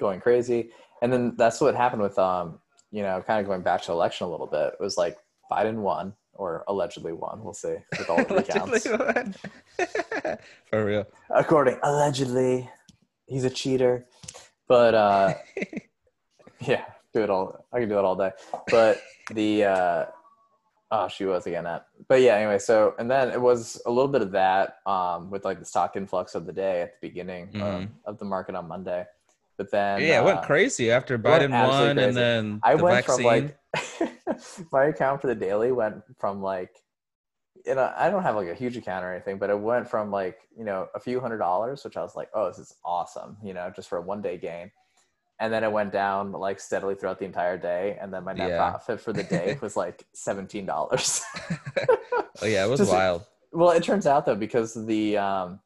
[0.00, 0.70] going crazy.
[1.02, 2.60] And then that's what happened with, um,
[2.90, 4.74] you know, kind of going back to election a little bit.
[4.74, 5.16] It was like
[5.50, 7.42] Biden won, or allegedly won.
[7.42, 8.86] We'll see with all the recounts.
[10.70, 12.68] for real According allegedly,
[13.26, 14.06] he's a cheater.
[14.68, 15.34] But uh,
[16.60, 17.66] yeah, do it all.
[17.72, 18.32] I can do it all day.
[18.70, 19.00] But
[19.32, 20.04] the uh,
[20.90, 21.86] oh, she was again at.
[22.08, 22.58] But yeah, anyway.
[22.58, 25.96] So and then it was a little bit of that um, with like the stock
[25.96, 27.88] influx of the day at the beginning um, Mhm.
[28.04, 29.04] of the market on Monday.
[29.58, 32.08] But then yeah, it went uh, crazy after Biden won, crazy.
[32.08, 33.16] and then I the went vaccine.
[33.16, 36.70] from like my account for the daily went from like
[37.66, 40.10] you know I don't have like a huge account or anything, but it went from
[40.12, 43.36] like you know a few hundred dollars, which I was like, oh, this is awesome,
[43.42, 44.70] you know, just for a one day gain.
[45.40, 48.50] And then it went down like steadily throughout the entire day, and then my net
[48.50, 48.56] Yeah.
[48.70, 51.20] profit for the day was like seventeen dollars.
[52.42, 53.24] oh yeah, it was Just- wild.
[53.52, 55.60] well, it turns out though because the um,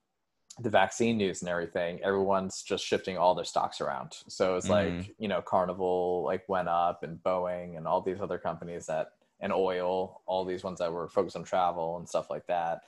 [0.61, 4.17] the vaccine news and everything, everyone's just shifting all their stocks around.
[4.29, 4.71] So it's Mhm.
[4.71, 9.12] like you know, Carnival like went up, and Boeing, and all these other companies that,
[9.41, 12.83] and oil, all these ones that were focused on travel and stuff like that.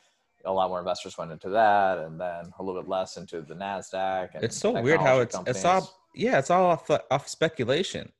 [0.44, 3.54] A lot more investors went into that, and then a little bit less into the
[3.54, 4.34] Nasdaq.
[4.34, 8.12] And It's so weird how it's it's all yeah, it's all off off speculation.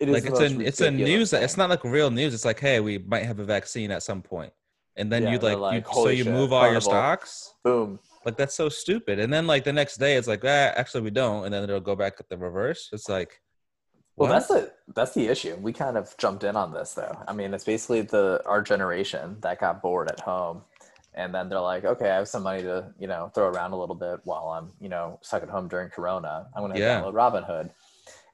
[0.00, 2.32] It is like it's a it's a news it's not like real news.
[2.34, 4.52] It's like hey, we might have a vaccine at some point,
[4.96, 7.54] and then Yeah, you like, like, you, so you shit, move all your stocks.
[7.62, 7.98] boom.
[8.26, 9.20] Like that's so stupid.
[9.20, 11.80] And then like the next day, it's like ah, actually we don't, and then it'll
[11.80, 12.90] go back at the reverse.
[12.92, 13.40] It's like
[14.16, 14.34] Well, what?
[14.34, 15.56] that's the that's the issue.
[15.60, 17.16] We kind of jumped in on this though.
[17.28, 20.62] I mean, it's basically the our generation that got bored at home,
[21.14, 23.78] and then they're like, okay, I have some money to you know throw around a
[23.78, 26.48] little bit while I'm you know stuck at home during Corona.
[26.54, 27.00] I'm gonna Yeah.
[27.00, 27.70] download Robinhood,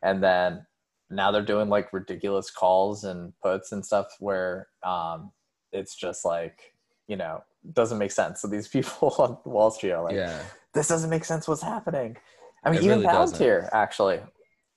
[0.03, 0.67] and then
[1.11, 5.33] now they're doing like ridiculous calls and puts and stuff where um,
[5.73, 6.75] it's just like
[7.09, 8.41] you know doesn't make sense.
[8.41, 12.17] So these people on Wall Street are like, yeah, this doesn't make sense what's happening
[12.65, 14.21] i mean It even really palantir actually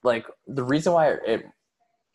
[0.04, 1.46] like the reason why it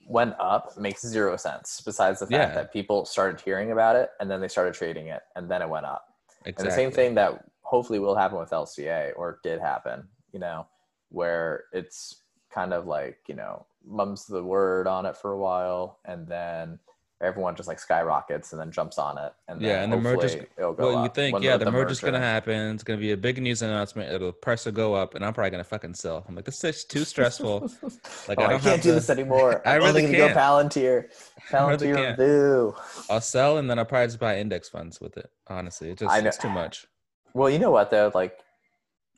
[0.08, 2.54] went up makes zero sense besides the fact Yeah.
[2.54, 5.68] that people started hearing about it and then they started trading it and then it
[5.68, 6.04] went up
[6.44, 6.62] exactly.
[6.62, 10.66] and the same thing that hopefully will happen with lca or did happen you know
[11.10, 16.00] where it's kind of like you know mums the word on it for a while
[16.04, 16.78] and then
[17.22, 20.36] everyone just like skyrockets and then jumps on it and then Yeah, and the merger's-
[20.56, 22.12] it'll go Well, you think when yeah, with the, merger's merger.
[22.12, 22.74] gonna happen.
[22.74, 24.10] It's gonna be a big news announcement.
[24.12, 26.24] It'll price will go up, and I'm probably gonna fucking sell.
[26.26, 27.70] I'm like, this is too stressful.
[28.28, 29.60] Like oh, I I, can't do to- this anymore.
[29.66, 30.34] I I'm really only gonna can't.
[30.34, 31.04] go Palantir.
[31.52, 32.74] I really Palantir boo.
[33.10, 35.30] I'll sell, and then I'll probably just buy index funds with it.
[35.48, 36.86] Honestly, it just it's too much.
[37.34, 38.10] Well, you know what though?
[38.14, 38.38] Like,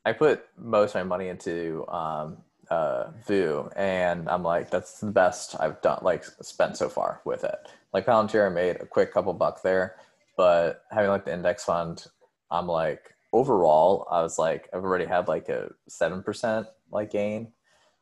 [0.05, 2.37] I put most of my money into um,
[2.69, 7.43] uh, Voo, and I'm like, that's the best I've done, like, spent so far with
[7.43, 7.55] it.
[7.93, 9.95] Like Palantir, I made a quick couple buck there,
[10.37, 12.05] but having like the index fund,
[12.49, 17.51] I'm like, overall, I was like, I've already had like a seven percent like gain,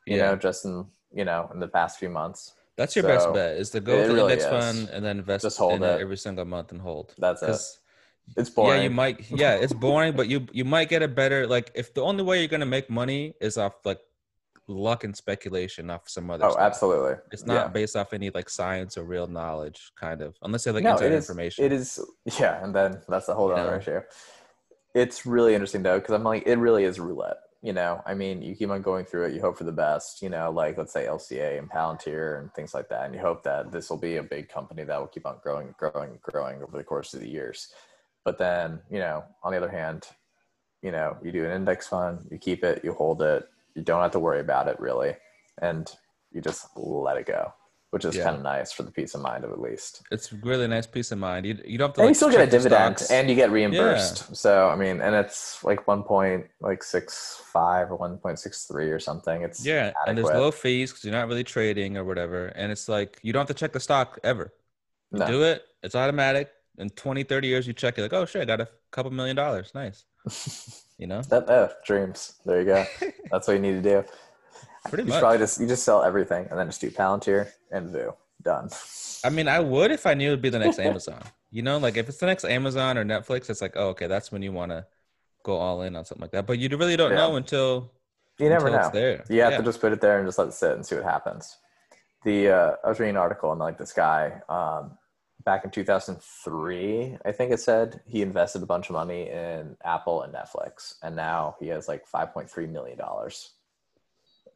[0.05, 2.53] you Yeah, know, just in you know in the past few months.
[2.77, 4.49] that's your best bet is to go to the really index is.
[4.49, 5.95] fund and then invest Just hold in it.
[5.97, 7.15] it every single month and hold.
[7.17, 7.61] That's it.
[8.37, 8.79] It's boring.
[8.79, 9.29] Yeah, you might.
[9.29, 12.39] Yeah, it's boring, but you you might get a better like if the only way
[12.39, 13.99] you're gonna make money is off like
[14.71, 16.45] luck and speculation off some other.
[16.45, 16.61] Oh, stuff.
[16.61, 17.15] absolutely.
[17.31, 17.67] It's not Yeah.
[17.67, 21.11] based off any like science or real knowledge, kind of, unless they like no, internet
[21.11, 21.65] it is, information.
[21.65, 21.99] It is,
[22.39, 24.01] yeah, and then that's a whole other issue.
[24.93, 27.37] It's really interesting though, because I'm like, it really is roulette.
[27.63, 29.33] You know, I mean, you keep on going through it.
[29.33, 30.23] You hope for the best.
[30.23, 33.43] You know, like let's say LCA and Palantir and things like that, and you hope
[33.43, 36.75] that this will be a big company that will keep on growing, growing, growing over
[36.75, 37.71] the course of the years.
[38.25, 40.07] But then, you know, on the other hand,
[40.81, 44.01] you know, you do an index fund, you keep it, you hold it, you don't
[44.01, 45.15] have to worry about it really,
[45.61, 45.89] and
[46.31, 47.53] you just let it go,
[47.91, 48.23] which is Yeah.
[48.25, 50.01] kind of nice for the peace of mind of at least.
[50.11, 51.45] It's really nice peace of mind.
[51.45, 52.01] You you don't have to.
[52.01, 53.11] And Like, you still get a dividend, stocks.
[53.11, 54.35] and you get reimbursed.
[54.35, 58.65] So I mean, and it's like one point like six five or one point six
[58.65, 59.41] three or something.
[59.43, 62.87] It's yeah, and there's low fees because you're not really trading or whatever, and it's
[62.89, 64.53] like you don't have to check the stock ever.
[65.11, 65.27] You No.
[65.27, 66.49] do it, it's automatic.
[66.77, 69.35] In 20, 30 years, you check it like, oh shit, I got a couple million
[69.35, 69.71] dollars.
[69.75, 70.05] Nice.
[70.97, 72.33] You know, that oh, dreams.
[72.45, 72.85] There you go.
[73.31, 74.03] That's what you need to do.
[74.87, 75.19] pretty You much.
[75.19, 78.13] probably just you just sell everything and then just do Palantir and Voo.
[78.43, 78.69] Done.
[79.25, 81.23] I mean, I would if I knew it'd be the next Amazon.
[81.49, 84.31] You know, like if it's the next Amazon or Netflix, it's like, oh, okay, that's
[84.31, 84.85] when you want to
[85.43, 86.45] go all in on something like that.
[86.45, 87.17] But you really don't Yeah.
[87.17, 87.91] know until
[88.37, 88.85] You never until know.
[88.87, 89.25] it's there.
[89.27, 89.57] You have Yeah.
[89.57, 91.57] to just put it there and just let it sit and see what happens.
[92.25, 94.99] The uh, I was reading an article and like this guy um,
[95.43, 100.23] back in 2003, I think it said he invested a bunch of money in Apple
[100.23, 103.51] and Netflix, and now he has like 5.3 million dollars.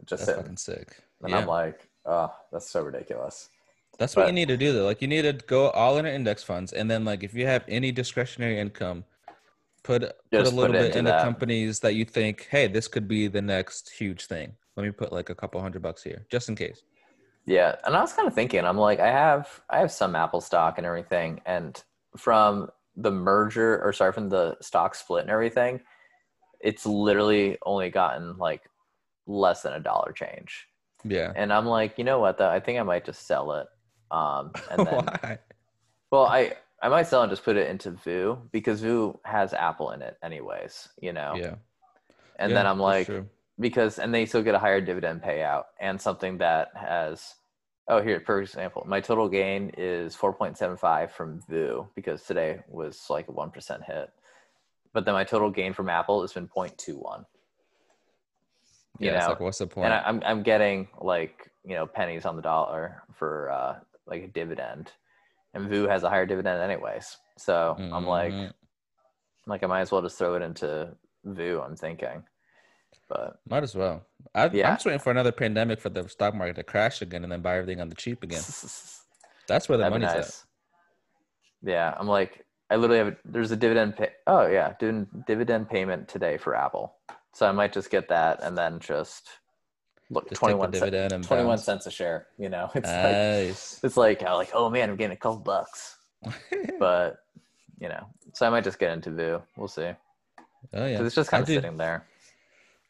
[0.06, 0.98] Just That's sitting, sick.
[1.22, 1.38] and yeah.
[1.38, 3.50] I'm like, oh, that's so ridiculous.
[3.98, 4.86] That's what you need to do though.
[4.86, 7.64] Like you need to go all in index funds, and then like if you have
[7.68, 9.06] any discretionary income,
[9.84, 10.12] put put
[10.48, 11.24] a little it bit into into that.
[11.24, 14.54] companies that you think, hey, this could be the next huge thing.
[14.76, 16.84] Let me put like a couple hundred bucks here, just in case.
[17.46, 20.42] Yeah, and I was kind of thinking, I'm like, I have I have some Apple
[20.42, 21.82] stock and everything, and
[22.18, 25.82] from the merger or sorry, from the stock split and everything,
[26.60, 28.64] it's literally only gotten like
[29.28, 30.68] less than a dollar change.
[31.04, 31.32] Yeah.
[31.36, 32.50] And I'm like, you know what though?
[32.50, 33.68] I think I might just sell it.
[34.12, 35.40] Um, and then, Why?
[36.12, 39.92] well, I I might sell and just put it into Voo because Voo has Apple
[39.92, 41.34] in it anyways, you know.
[41.36, 41.56] Yeah.
[42.38, 43.28] And Yeah, then I'm like, true.
[43.60, 47.36] Because and they still get a higher dividend payout and something that has
[47.88, 53.28] oh here for example my total gain is 4.75 from Voo because today was like
[53.30, 54.12] a 1% hit
[54.94, 57.26] but then my total gain from apple has been 0.21
[59.00, 59.16] you Yeah.
[59.18, 59.86] It's know like, what's the point?
[59.86, 64.24] and I, I'm, I'm getting like you know pennies on the dollar for uh like
[64.24, 64.92] a dividend
[65.54, 68.54] and Voo has a higher dividend anyways so i'm like Mhm.
[69.48, 70.90] like i might as well just throw it into
[71.24, 72.24] Voo i'm thinking
[73.08, 74.06] but might as well.
[74.34, 74.70] I, Yeah.
[74.70, 77.42] I'm just waiting for another pandemic for the stock market to crash again and then
[77.42, 78.42] buy everything on the cheap again.
[79.48, 80.44] That's where the That'd money's at.
[81.64, 83.08] Yeah, I'm like, I literally have.
[83.10, 83.96] A, there's a dividend.
[83.96, 86.96] Pay, oh yeah, dividend dividend payment today for Apple.
[87.34, 89.30] So I might just get that and then just
[90.10, 91.64] look Just twenty take the dividend and twenty one bounce.
[91.66, 92.28] cents a share.
[92.38, 93.80] You know, it's like Nice.
[93.84, 95.98] it's like I'm like, oh man, I'm getting a couple bucks.
[96.80, 97.18] But
[97.80, 99.42] you know, so I might just get into Voo.
[99.58, 99.84] We'll see.
[100.74, 101.02] oh yeah.
[101.04, 102.06] it's just I kind of do- sitting there.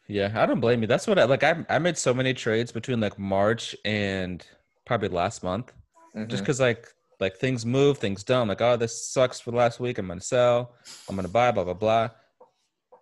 [0.07, 0.87] Yeah, I don't blame you.
[0.87, 1.43] That's what I like.
[1.43, 4.45] I I made so many trades between like March and
[4.85, 5.71] probably last month,
[6.15, 6.39] just Mhm.
[6.39, 6.87] because like
[7.19, 8.47] like things move, things don't.
[8.47, 9.97] Like oh, this sucks for the last week.
[9.97, 10.75] I'm gonna sell.
[11.09, 11.51] I'm gonna buy.
[11.51, 12.09] Blah blah blah.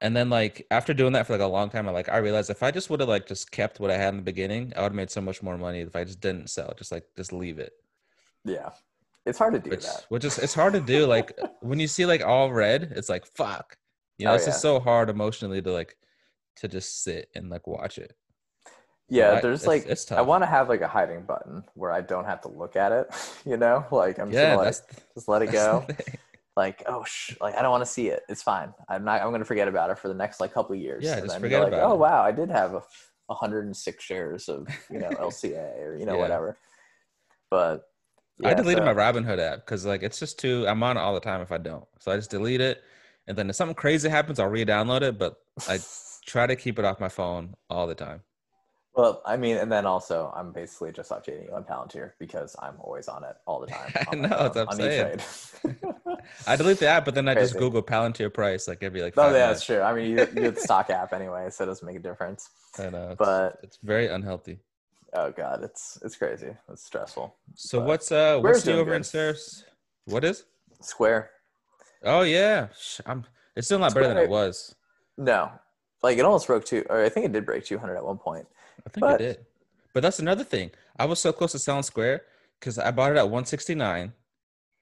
[0.01, 2.49] And then like after doing that for like a long time, I like I realized
[2.49, 4.81] if I just would have like just kept what I had in the beginning, I
[4.81, 6.73] would have made so much more money if I just didn't sell.
[6.77, 7.73] Just like just leave it.
[8.45, 8.69] yeah,
[9.25, 10.05] it's hard to do Which that.
[10.09, 11.05] which is it's hard to do.
[11.05, 13.77] Like when you see like all red, it's like fuck.
[14.17, 14.69] You know, Oh, it's just yeah.
[14.75, 15.97] so hard emotionally to like
[16.57, 18.15] to just sit and like watch it.
[19.09, 21.91] Yeah, I- there's it's- like it's I want to have like a hiding button where
[21.91, 23.07] I don't have to look at it.
[23.45, 24.81] You know, like I'm just yeah, gonna like that's
[25.15, 25.85] just let it go.
[26.55, 29.31] like oh sh- like i don't want to see it it's fine i'm not i'm
[29.31, 31.41] gonna forget about it for the next like couple of years Yeah, and just then
[31.41, 31.97] forget like about oh it.
[31.97, 32.81] wow i did have a
[33.25, 36.21] 106 shares of you know lca or you know Yeah.
[36.21, 36.57] whatever
[37.49, 37.85] but
[38.45, 40.65] I deleted so- my Robinhood app because like it's just too.
[40.67, 41.85] I'm on it all the time if I don't.
[41.99, 42.81] So I just delete it,
[43.27, 45.17] and then if something crazy happens, I'll re-download it.
[45.19, 45.35] But
[45.67, 45.75] I
[46.25, 48.21] try to keep it off my phone all the time.
[48.95, 52.75] well i mean and then also i'm basically just updating you on palantir because i'm
[52.79, 55.19] always on it all the time I know, that's what I'm saying.
[56.47, 59.13] I delete the app, but then I just Google Palantir price like every like.
[59.17, 59.49] oh yeah minutes.
[59.49, 61.97] that's true i mean you, you have the stock app anyway so it doesn't make
[61.97, 62.49] a difference
[62.79, 64.59] I know, it's, but- it's very unhealthy.
[65.15, 69.01] oh god it's it's crazy it's stressful So But what's uh what's new over in
[69.01, 69.05] good.
[69.07, 69.63] Saris?
[70.05, 70.45] What is?
[70.81, 71.31] square
[72.05, 72.67] Oh yeah,
[73.05, 73.23] I'm.
[73.55, 74.75] It's still not better than it was.
[75.17, 75.49] no
[76.03, 78.45] like it almost broke two or i think it did break 200 at one point
[78.85, 79.45] I think But- it did.
[79.93, 80.71] But that's another thing.
[80.97, 82.23] I was so close to selling Square
[82.59, 84.11] because I bought it at 169,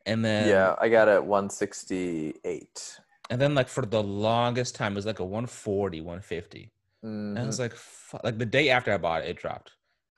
[0.05, 2.99] and then yeah, I got it at 168.
[3.29, 6.71] and then like for the longest time it was like a 140, 150.
[7.03, 7.47] And I Mhm.
[7.47, 7.73] was like,
[8.23, 9.71] like the day after I bought it, it dropped.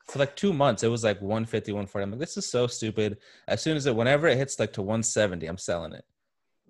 [0.05, 2.03] For like two months, it was like 150, 140.
[2.03, 3.17] I'm like, this is so stupid.
[3.47, 6.05] As soon as it, whenever it hits like to 170, I'm selling it.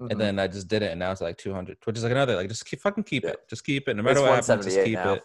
[0.04, 0.12] Mhm.
[0.12, 2.36] And then I just did it, and now it's like 200, which is like another
[2.36, 3.32] like just keep fucking keep Yeah.
[3.32, 3.95] it, just keep it.
[3.95, 5.14] No It's matter what happens, just keep now.
[5.14, 5.24] it.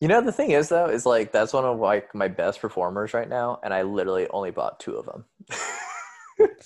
[0.00, 3.14] You know the thing is though is like that's one of like my best performers
[3.14, 5.24] right now, and I literally only bought two of them.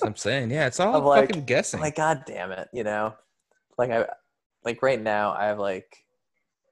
[0.02, 1.80] I'm saying, yeah, it's all I'm like- fucking guessing.
[1.80, 3.14] like god damn it, you know,
[3.76, 4.06] like I
[4.64, 6.04] like right now I have like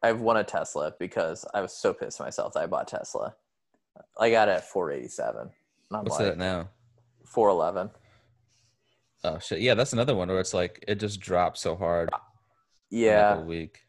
[0.02, 3.34] I've won a Tesla because I was so pissed at myself that I bought Tesla.
[4.18, 5.40] I got it at 487.
[5.40, 5.50] And
[5.92, 6.68] I'm What's like that now?
[7.26, 7.90] 411.
[9.24, 12.10] Oh shit, yeah, that's another one where it's like it just dropped so hard.
[12.90, 13.36] Yeah.
[13.36, 13.80] like week.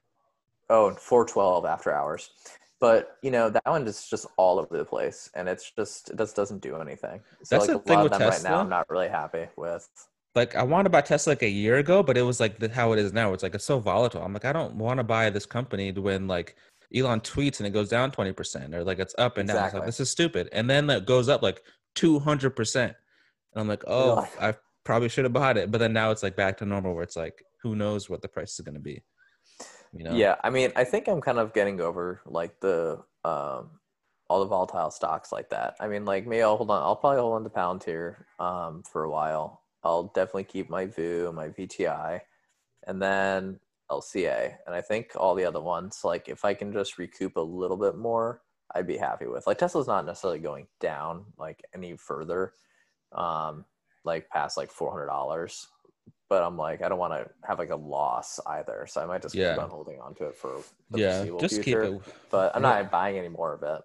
[0.70, 2.32] Oh, 412 after hours.
[2.80, 6.18] But you know, that one is just all over the place and it's just it
[6.18, 7.22] just doesn't do anything.
[7.44, 8.58] So That's like the a thing lot with them right now Tesla.
[8.58, 9.88] I'm not really happy with.
[10.34, 12.70] Like I wanted to buy Tesla like a year ago, but it was like the,
[12.70, 13.34] how it is now.
[13.34, 14.22] It's like it's so volatile.
[14.22, 16.56] I'm like, I don't want to buy this company when like
[16.94, 19.58] Elon tweets and it goes down 20% or like it's up and down.
[19.58, 19.80] Exactly.
[19.80, 20.50] like this is stupid.
[20.52, 21.62] And then it goes up like
[21.96, 22.84] 200%.
[22.84, 22.94] And
[23.56, 24.56] I'm like, oh, I
[24.86, 25.72] probably should have bought it.
[25.72, 28.30] But then now it's like back to normal where it's like, who knows what the
[28.30, 29.04] price is going to be.
[29.92, 30.14] You know?
[30.14, 33.72] Yeah, I mean, I think I'm kind of getting over like the um
[34.28, 35.76] all the volatile stocks like that.
[35.80, 36.82] I mean, like maybe I'll hold on.
[36.82, 39.64] I'll probably hold on to Palantir um for a while.
[39.84, 42.22] I'll definitely keep my Voo, my VTI,
[42.88, 43.60] and then
[43.90, 44.56] LCA.
[44.66, 47.78] And I think all the other ones, like if I can just recoup a little
[47.78, 48.42] bit more,
[48.74, 49.48] I'd be happy with.
[49.48, 52.54] Like Tesla's not necessarily going down like any further,
[53.14, 53.66] um,
[54.06, 55.68] like past like four hundred dollars.
[56.30, 59.22] But I'm like, I don't want to have like a loss either, so I might
[59.22, 59.54] just Yeah.
[59.54, 61.26] keep on holding on to it for the Yeah.
[61.40, 61.62] Just future.
[61.64, 62.14] keep it.
[62.32, 62.82] But I'm Yeah.
[62.82, 63.82] not buying any more of it.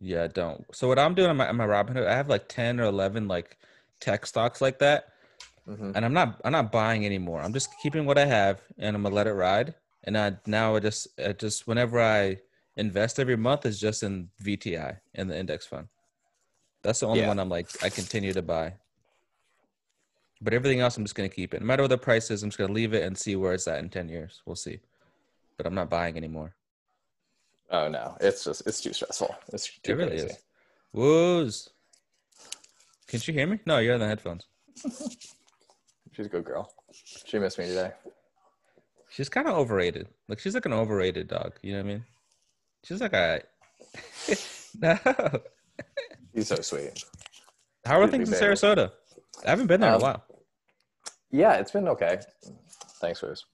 [0.00, 0.64] Yeah, don't.
[0.74, 3.28] So what I'm doing on my, on my Robinhood, I have like 10 or 11
[3.28, 3.58] like
[4.00, 5.08] tech stocks like that.
[5.66, 7.40] hmm and I'm not I'm not buying anymore.
[7.42, 9.74] I'm just keeping what I have and I'm gonna let it ride.
[10.04, 12.38] And I now I just I just whenever I
[12.76, 15.88] invest every month is just in VTI in the index fund.
[16.82, 17.28] That's the only Yeah.
[17.28, 18.74] one I'm like I continue to buy.
[20.42, 21.60] But everything else I'm just gonna keep it.
[21.60, 23.68] No matter what the price is, I'm just gonna leave it and see where it's
[23.68, 24.42] at in ten years.
[24.46, 24.80] We'll see.
[25.56, 26.54] But I'm not buying anymore.
[27.70, 29.34] Oh no, it's just it's too stressful.
[29.52, 30.26] It's too it really crazy.
[30.26, 30.38] is.
[30.92, 31.68] Woos.
[33.06, 33.60] Can you hear me?
[33.66, 34.46] No, you're on the headphones.
[36.12, 36.72] She's a good girl.
[36.92, 37.92] She missed me today.
[39.10, 40.08] She's kind of overrated.
[40.28, 41.52] Like she's like an overrated dog.
[41.62, 42.04] You know what I mean?
[42.84, 43.42] She's like a
[44.80, 44.96] no.
[46.34, 47.04] She's so sweet.
[47.84, 48.38] How are Really things in.
[48.40, 48.90] Sarasota?
[49.46, 50.24] I haven't been there in Um, a while.
[51.30, 52.20] Yeah, it's been okay.
[53.00, 53.44] Thanks, Rose.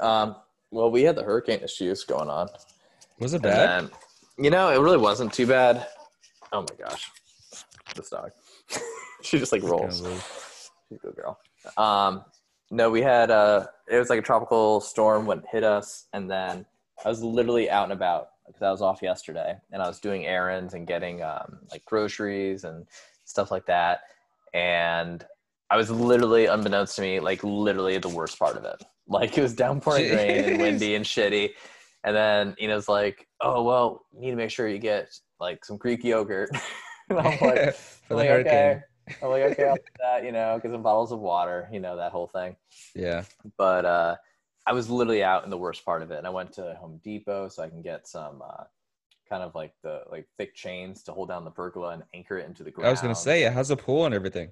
[0.00, 0.36] Um,
[0.70, 2.48] well, we had the hurricane issues going on.
[3.18, 3.84] Was it bad?
[3.84, 3.90] then,
[4.38, 5.86] you know, it really wasn't too bad.
[6.52, 7.10] Oh my gosh,
[7.94, 8.30] this dog.
[9.22, 9.98] she just like rolls.
[10.88, 11.38] She's a good girl.
[11.76, 12.24] Um,
[12.70, 16.30] no, we had uh, it was like a tropical storm when it hit us, and
[16.30, 16.64] then
[17.04, 20.26] I was literally out and about because I was off yesterday, and I was doing
[20.26, 22.86] errands and getting um, like groceries and
[23.24, 24.02] stuff like that,
[24.54, 25.24] and
[25.70, 28.82] I was literally, unbeknownst to me, like literally the worst part of it.
[29.10, 31.52] Like it was downpouring rain and windy and shitty,
[32.04, 35.08] and then Ina's like, "Oh well, you need to make sure you get
[35.40, 36.50] like some Greek yogurt."
[37.08, 38.52] and I'm like, For I'm like, hurricane.
[38.52, 38.82] okay.
[39.22, 41.96] I'm like, okay, I'll do that, you know, get some bottles of water, you know,
[41.96, 42.56] that whole thing.
[42.94, 43.24] Yeah.
[43.56, 44.16] But uh,
[44.66, 46.18] I was literally out in the worst part of it.
[46.18, 48.64] And I went to Home Depot so I can get some uh,
[49.28, 52.46] kind of like the like thick chains to hold down the pergola and anchor it
[52.46, 52.88] into the ground.
[52.88, 54.50] I was gonna say, it has a pool and everything?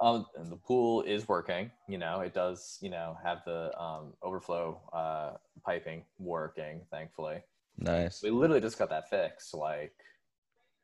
[0.00, 1.70] Um, and the pool is working.
[1.88, 2.78] You know, it does.
[2.80, 5.32] You know, have the um, overflow uh,
[5.64, 6.80] piping working.
[6.90, 7.42] Thankfully,
[7.78, 8.22] Nice.
[8.22, 9.94] we literally just got that fixed like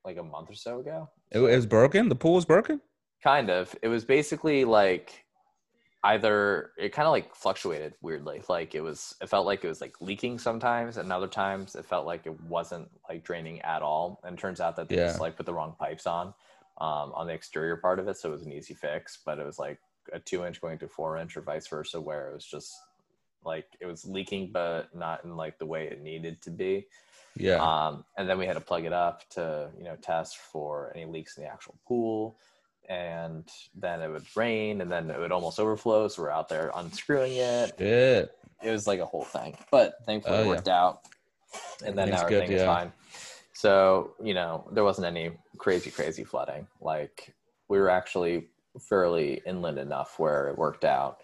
[0.04, 1.10] like a month or so ago.
[1.30, 2.08] It, it was broken.
[2.08, 2.80] The pool was broken.
[3.22, 5.24] kind of it was basically like
[6.04, 9.82] either it kind of like fluctuated weirdly like it was it felt like it was
[9.82, 14.18] like leaking sometimes and other times it felt like it wasn't like draining at all
[14.24, 15.08] and it turns out that they Yeah.
[15.08, 16.32] just like put the wrong pipes on
[16.80, 19.46] um, on the exterior part of it so it was an easy fix but it
[19.46, 19.78] was like
[20.12, 22.72] a two inch going to four inch or vice versa where it was just
[23.44, 26.86] like it was leaking but not in like the way it needed to be
[27.36, 27.56] Yeah.
[27.56, 31.04] um, and then we had to plug it up to you know test for any
[31.06, 32.38] leaks in the actual pool
[32.88, 36.70] and then it would rain and then it would almost overflow so we're out there
[36.74, 38.32] unscrewing it Shit.
[38.62, 40.50] it was like a whole thing but thankfully Oh, it yeah.
[40.50, 41.00] worked out
[41.84, 42.74] and then now Everything's good, everything is yeah.
[42.74, 42.92] fine
[43.60, 47.34] so you know there wasn't any crazy crazy flooding like
[47.68, 48.48] we were actually
[48.88, 51.18] fairly inland enough where it worked out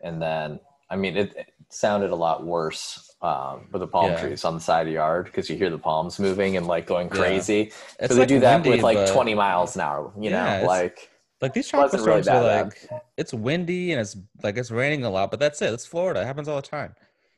[0.00, 0.58] and then
[0.90, 4.20] i mean it, it sounded a lot worse um, with the palm Yeah.
[4.20, 6.86] trees on the side of the yard because you hear the palms moving and like
[6.86, 9.82] going crazy It's so they like do that windy, with like but- 20 miles an
[9.82, 11.08] hour you Yeah, know like
[11.40, 14.70] Like these tropical wasn't really storms are bad, like it's windy and it's like it's
[14.70, 15.72] raining a lot, but that's it.
[15.76, 16.20] It's Florida.
[16.22, 16.94] It happens all the time.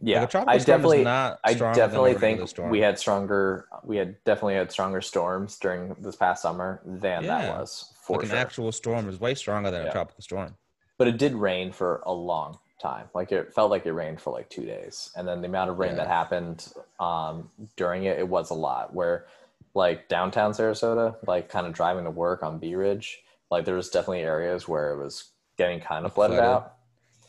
[0.07, 2.71] Yeah like i storm definitely is not I stronger than a definitely think storm.
[2.71, 3.67] we had stronger.
[3.85, 8.27] We had definitely had stronger storms during this past summer than that was for like
[8.27, 8.37] sure.
[8.37, 9.89] an actual storm is way stronger than Yeah.
[9.89, 10.57] a tropical storm.
[10.99, 13.09] but it did rain for a long time.
[13.15, 15.79] Like it felt like it rained for like two days, and then the amount of
[15.79, 15.97] rain Yeah.
[16.05, 16.69] that happened
[17.01, 18.95] um, during it, it was a lot.
[18.95, 19.27] Where
[19.75, 23.89] like downtown Sarasota, like kind of driving to work on Bee Ridge, like there was
[23.91, 26.55] definitely areas where it was getting kind of flooded Flooded.
[26.55, 26.75] out.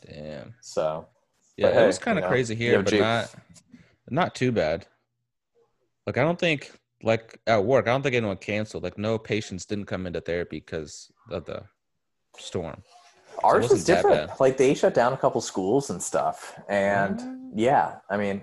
[0.06, 0.54] Damn.
[0.62, 1.08] So
[1.58, 3.00] Yeah, But it was hey, kind you of know, crazy here, but Jeep.
[3.02, 3.34] not
[4.10, 4.88] not too bad.
[6.06, 6.72] Like I don't think
[7.04, 8.84] like at work, I don't think anyone canceled.
[8.84, 11.64] Like no patients didn't come into therapy because of the
[12.38, 12.84] storm.
[13.44, 14.40] ours wasn't was different.
[14.40, 17.20] Like they shut down a couple schools and stuff, and.
[17.20, 17.32] What?
[17.58, 18.42] Yeah, I mean,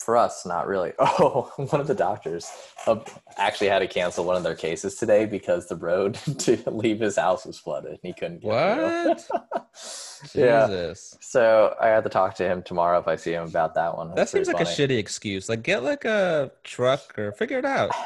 [0.00, 0.92] for us, not really.
[1.00, 2.50] Oh, one of the doctors
[2.86, 2.96] uh,
[3.36, 7.16] actually had to cancel one of their cases today because the road to leave his
[7.16, 9.20] house was flooded and he couldn't get What?
[9.20, 10.40] through.
[10.44, 10.66] yeah.
[10.66, 11.16] Jesus.
[11.20, 14.08] So I had to talk to him tomorrow if I see him about that one.
[14.08, 14.70] That That's seems like funny.
[14.70, 15.48] a shitty excuse.
[15.48, 17.90] Like get like a truck or figure it out.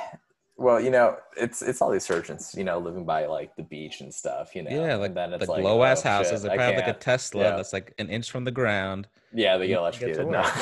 [0.57, 4.01] Well, you know, it's it's all these surgeons, you know, living by like the beach
[4.01, 4.71] and stuff, you know.
[4.71, 6.43] yeah, like then it's the like, low ass oh, houses.
[6.43, 6.99] shit, They probably have like a.
[6.99, 7.57] Tesla Yeah.
[7.57, 9.09] that's like an inch from the ground.
[9.33, 10.29] Yeah, they get electrocuted.
[10.29, 10.43] No.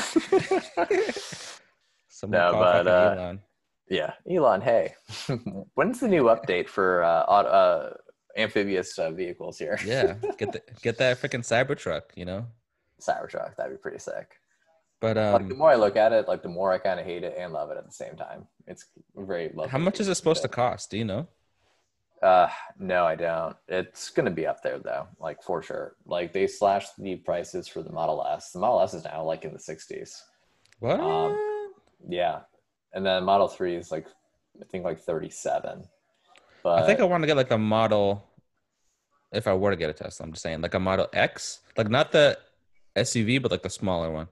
[2.28, 3.40] No, but, uh, Elon.
[3.88, 4.60] Yeah, Elon.
[4.60, 4.94] Hey,
[5.74, 7.90] when's the new update for uh, aut- uh
[8.36, 9.78] amphibious uh, vehicles here?
[9.84, 12.46] Yeah, get the, get that freaking Cybertruck, you know.
[13.00, 13.56] Cybertruck.
[13.56, 14.39] That'd be pretty sick.
[15.00, 17.06] But like the um, more I look at it, like the more I kind of
[17.06, 18.46] hate it and love it at the same time.
[18.66, 18.84] It's
[19.16, 19.68] very lovely.
[19.70, 20.90] how much is it supposed to cost?
[20.90, 21.26] Do you know?
[22.22, 22.48] Uh,
[22.78, 23.56] no, I don't.
[23.66, 25.96] It's gonna be up there though, like for sure.
[26.04, 28.52] Like they slashed the prices for the Model S.
[28.52, 30.22] The Model S is now like in the sixties.
[30.80, 31.00] What?
[31.00, 31.72] Um,
[32.06, 32.40] Yeah,
[32.92, 34.06] and then Model Three is like,
[34.60, 35.84] I think like thirty-seven.
[36.62, 38.26] But I think I want to get like a model.
[39.32, 41.88] If I were to get a Tesla, I'm just saying like a Model X, like
[41.88, 42.36] not the
[42.96, 44.28] SUV, but like the smaller one.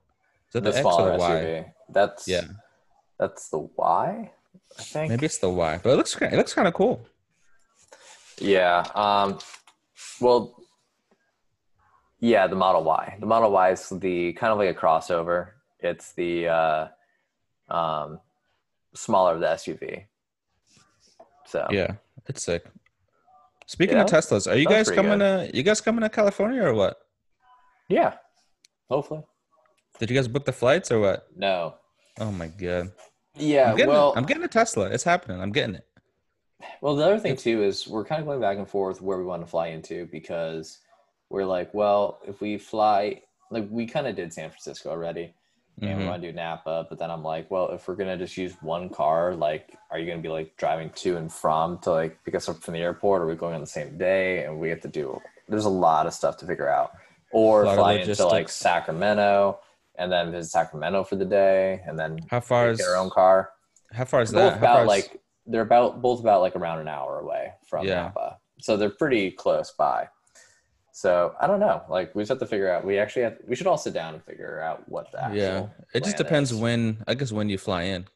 [0.52, 1.30] That the the, X or the Y?
[1.30, 1.72] SUV.
[1.90, 2.42] That's Yeah.
[3.18, 4.30] That's the Y,
[4.78, 5.10] I think.
[5.10, 7.06] Maybe it's the Y, but it looks it looks kind of cool.
[8.40, 8.84] Yeah.
[8.94, 9.38] Um,
[10.20, 10.54] well,
[12.20, 13.16] yeah, the Model Y.
[13.20, 15.48] The Model Y is the kind of like a crossover.
[15.80, 16.88] It's the uh,
[17.68, 18.20] um,
[18.94, 20.04] smaller of the SUV.
[21.46, 21.94] So Yeah,
[22.26, 22.64] it's sick.
[23.66, 26.74] Speaking Yeah, of Teslas, are you guys coming to you guys coming to California or
[26.74, 26.98] what?
[27.88, 28.14] yeah.
[28.90, 29.22] Hopefully.
[29.98, 31.28] Did you guys book the flights or what?
[31.36, 31.74] No.
[32.20, 32.92] Oh my god.
[33.36, 33.70] Yeah.
[33.70, 34.86] I'm getting, well, I'm getting a Tesla.
[34.86, 35.40] It's happening.
[35.40, 35.86] I'm getting it.
[36.80, 39.24] Well, the other thing too is we're kind of going back and forth where we
[39.24, 40.78] want to fly into because
[41.30, 45.34] we're like, well, if we fly, like we kind of did San Francisco already,
[45.80, 46.08] and we Mhm.
[46.08, 48.88] want to do Napa, but then I'm like, well, if we're gonna just use one
[48.88, 52.48] car, like, are you gonna be like driving to and from to like pick us
[52.48, 53.22] up from the airport?
[53.22, 54.42] Are we going on the same day?
[54.44, 55.20] And we have to do.
[55.48, 56.92] There's a lot of stuff to figure out,
[57.30, 58.48] or fly into like.
[58.48, 59.60] Sacramento
[59.98, 63.50] and then visit Sacramento for the day, and then How far is our own car.
[63.92, 64.66] how far is They're both that?
[64.66, 65.20] How far about is- like
[65.50, 68.02] they're about both about like around an hour away from Yeah.
[68.02, 70.08] Napa, so they're pretty close by.
[70.92, 71.82] So I don't know.
[71.88, 72.84] Like we just have to figure out.
[72.84, 73.36] We actually have.
[73.46, 75.36] We should all sit down and figure out what the actual.
[75.38, 75.66] yeah.
[75.94, 76.58] It just depends is.
[76.58, 78.06] when I guess when you fly in.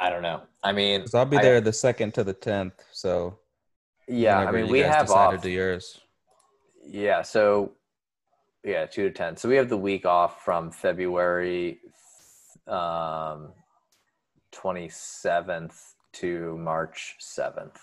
[0.00, 0.42] I don't know.
[0.62, 2.74] I mean, I'll be I- there the second to the tenth.
[2.92, 3.38] So
[4.08, 4.38] yeah.
[4.38, 5.34] I mean, we have off.
[5.34, 6.00] to do yours.
[6.86, 7.22] Yeah.
[7.22, 7.72] So
[8.64, 9.36] yeah, two to ten.
[9.36, 11.80] So we have the week off from February
[12.66, 13.52] um,
[14.52, 17.80] twenty seventh to March seventh.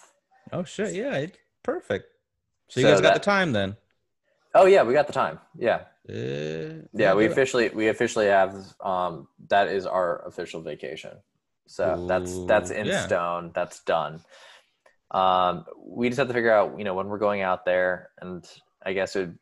[0.52, 0.94] Oh shit!
[0.94, 2.06] Yeah, it, perfect.
[2.70, 3.76] So you So guys got that- the time then?
[4.54, 5.40] Oh yeah, we got the time.
[5.58, 5.82] Yeah.
[6.10, 11.12] Uh, Yeah, we officially we officially have um that is our official vacation.
[11.68, 13.06] So that's that's in yeah.
[13.06, 13.52] stone.
[13.54, 14.22] That's done.
[15.12, 18.46] Um we just have to figure out, you know, when we're going out there and
[18.84, 19.38] I guess it would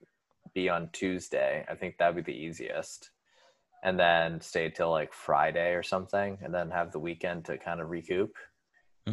[0.59, 1.65] be on Tuesday.
[1.69, 3.11] I think that would be the easiest.
[3.83, 7.79] And then stay till like Friday or something and then have the weekend to kind
[7.81, 8.33] of recoup.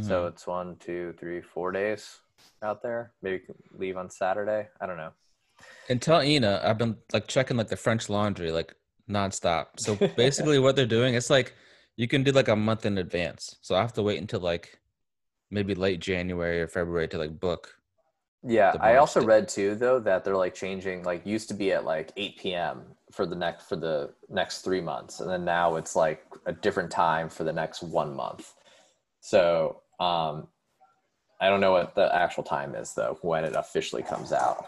[0.00, 0.28] So Mhm.
[0.28, 2.20] it's one, two, three, four days
[2.62, 3.12] out there.
[3.22, 3.44] Maybe
[3.82, 4.68] leave on Saturday.
[4.80, 5.12] I don't know.
[5.88, 8.74] And tell Ina, I've been like checking like the French laundry like
[9.08, 9.66] nonstop.
[9.78, 11.54] So basically, what they're doing, it's like
[11.96, 13.56] you can do like a month in advance.
[13.62, 14.80] So I have to wait until like
[15.50, 17.78] maybe late January or February to like book.
[18.48, 21.84] Yeah, I also read too though that they're like changing like used to be at
[21.84, 22.82] like 8 p.m.
[23.10, 26.90] for the next for the next 3 months and then now it's like a different
[26.90, 28.52] time for the next 1 month.
[29.20, 30.46] So, um
[31.40, 34.64] I don't know what the actual time is though when it officially comes out.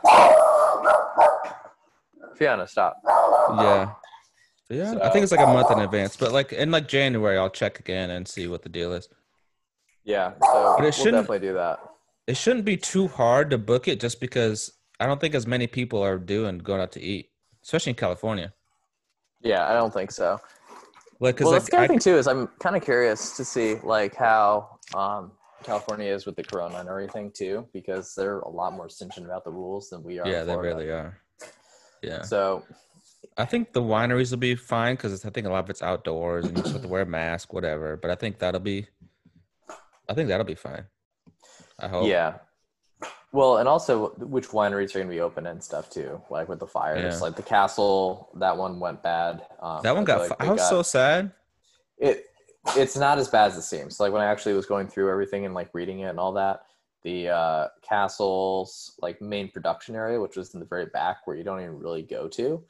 [2.36, 2.96] Fiona, stop.
[3.04, 3.92] Yeah.
[4.68, 7.38] So, yeah, I think it's like a month in advance, but like in like January,
[7.38, 9.08] I'll check again and see what the deal is.
[10.04, 11.80] Yeah, so But it we'll shouldn't- definitely do that.
[12.28, 14.70] It shouldn't be too hard to book it just because
[15.00, 17.30] I don't think as many people are doing going out to eat,
[17.64, 18.52] especially in California.
[19.40, 20.38] Yeah, I don't think so.
[21.20, 23.34] Like, cause well, like that's the other I, thing too is I'm kind of curious
[23.38, 25.32] to see like how um,
[25.64, 29.44] California is with the corona and everything too, because they're a lot more stringent about
[29.44, 30.28] the rules than we are.
[30.28, 31.18] yeah, they really are.
[32.02, 32.62] Yeah, So
[33.38, 36.44] I think the wineries will be fine because I think a lot of it's outdoors
[36.44, 37.96] and you just have to wear a mask, whatever.
[37.96, 38.86] But I think that'll be,
[40.10, 40.84] I think that'll be fine.
[41.78, 42.06] I hope.
[42.08, 42.34] yeah.
[43.30, 46.58] Well, and also which wineries are going to be open and stuff too, like with
[46.60, 47.14] the fires.
[47.16, 47.20] Yeah.
[47.20, 49.46] Like the castle, that one went bad.
[49.60, 50.20] Um, that one got.
[50.30, 51.32] like I was got- so sad.
[51.98, 52.24] it
[52.76, 55.46] it's not as bad as it seems like when i actually was going through everything
[55.46, 56.64] and like reading it and all that
[57.02, 61.42] the uh castle's like main production area which was in the very back where you
[61.44, 62.62] don't even really go to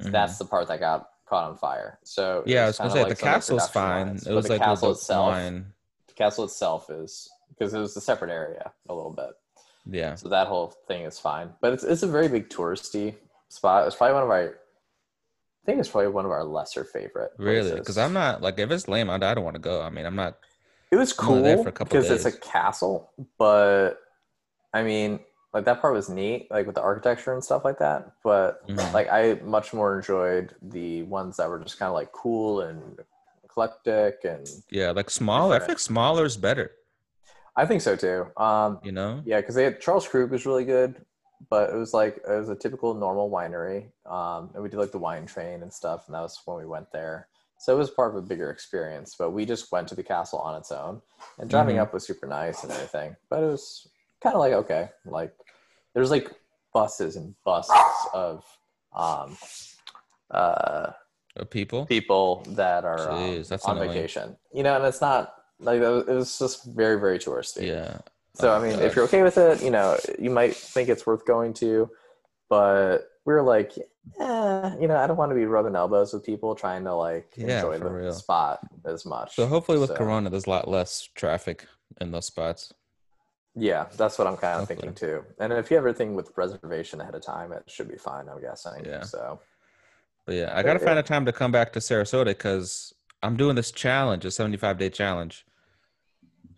[0.00, 0.12] Mhm.
[0.12, 2.64] that's the part that got caught on fire so yeah.
[2.64, 4.08] I was gonna say like the castle's fine.
[4.08, 5.72] lines, It was the like castle itself wine.
[6.08, 9.30] the castle itself is because it was a separate area a little bit
[9.86, 10.14] Yeah.
[10.14, 13.14] so that whole thing is fine but it's, it's a very big touristy
[13.48, 17.32] spot it's probably one of our i think it's probably one of our lesser favorite
[17.38, 17.72] Really?
[17.72, 19.82] Because I'm not like if it's lame, I, I don't want to go.
[19.82, 20.38] I mean, I'm not.
[20.90, 23.98] It was cool there for a couple because it's a castle, but
[24.72, 25.20] I mean,
[25.52, 28.12] like that part was neat, like with the architecture and stuff like that.
[28.22, 28.92] But Mhm.
[28.94, 33.00] like, I much more enjoyed the ones that were just kind of like cool and
[33.44, 35.56] eclectic, and Yeah, like smaller.
[35.56, 36.70] I think smaller is better.
[37.56, 38.26] I think so too.
[38.36, 39.22] Um, You know.
[39.24, 41.04] yeah, because they had Charles Krug was really good,
[41.50, 44.92] but it was like it was a typical normal winery, um, and we did like
[44.92, 47.28] the wine train and stuff, and that was when we went there.
[47.58, 50.38] So it was part of a bigger experience, but we just went to the castle
[50.40, 51.00] on its own,
[51.38, 51.82] and driving Mhm.
[51.82, 53.16] up was super nice and everything.
[53.30, 53.88] But it was
[54.22, 55.32] kind of like okay, like
[55.94, 56.30] there's like
[56.74, 57.74] buses and buses
[58.12, 58.44] of
[58.94, 59.36] um,
[60.30, 60.92] uh,
[61.50, 61.86] people.
[61.86, 63.92] people that are um, Jeez, that's on annoying.
[63.92, 67.66] vacation, you know, and it's not like it was just very very touristy.
[67.68, 67.98] Yeah.
[68.34, 68.82] So I mean, gosh.
[68.82, 71.90] if you're okay with it, you know, you might think it's worth going to,
[72.50, 73.72] but we are like,
[74.20, 77.32] eh, you know, I don't want to be rubbing elbows with people trying to like
[77.36, 78.12] Yeah, enjoy the real.
[78.12, 79.34] spot as much.
[79.36, 81.66] So hopefully with So, Corona, there's a lot less traffic
[82.00, 82.74] in those spots.
[83.54, 84.92] Yeah, that's what I'm kind of Hopefully.
[84.92, 85.24] thinking too.
[85.40, 88.28] And if you have everything with reservation ahead of time, it should be fine.
[88.28, 88.84] I'm guessing.
[88.84, 89.02] Yeah.
[89.02, 89.40] So
[90.26, 91.00] But yeah, I gotta find yeah.
[91.00, 92.92] a time to come back to Sarasota because
[93.22, 95.45] I'm doing this challenge, a 75 day challenge.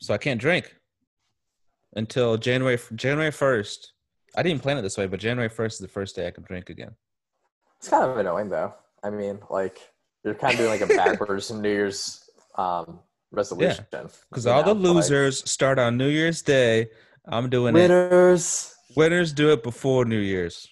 [0.01, 0.74] So I can't drink
[1.94, 3.78] until January January 1st.
[4.36, 6.44] I didn't plan it this way, but January 1st is the first day I can
[6.44, 6.94] drink again.
[7.78, 8.74] it's kind of annoying though.
[9.03, 9.78] I mean, like
[10.24, 13.84] you're kind of doing like a backwards New Year's um, resolution.
[13.90, 16.88] Because you all the know, like, losers start on New Year's Day.
[17.26, 17.80] I'm doing it.
[17.80, 18.74] winners.
[18.96, 20.68] Winners do it before New Year's.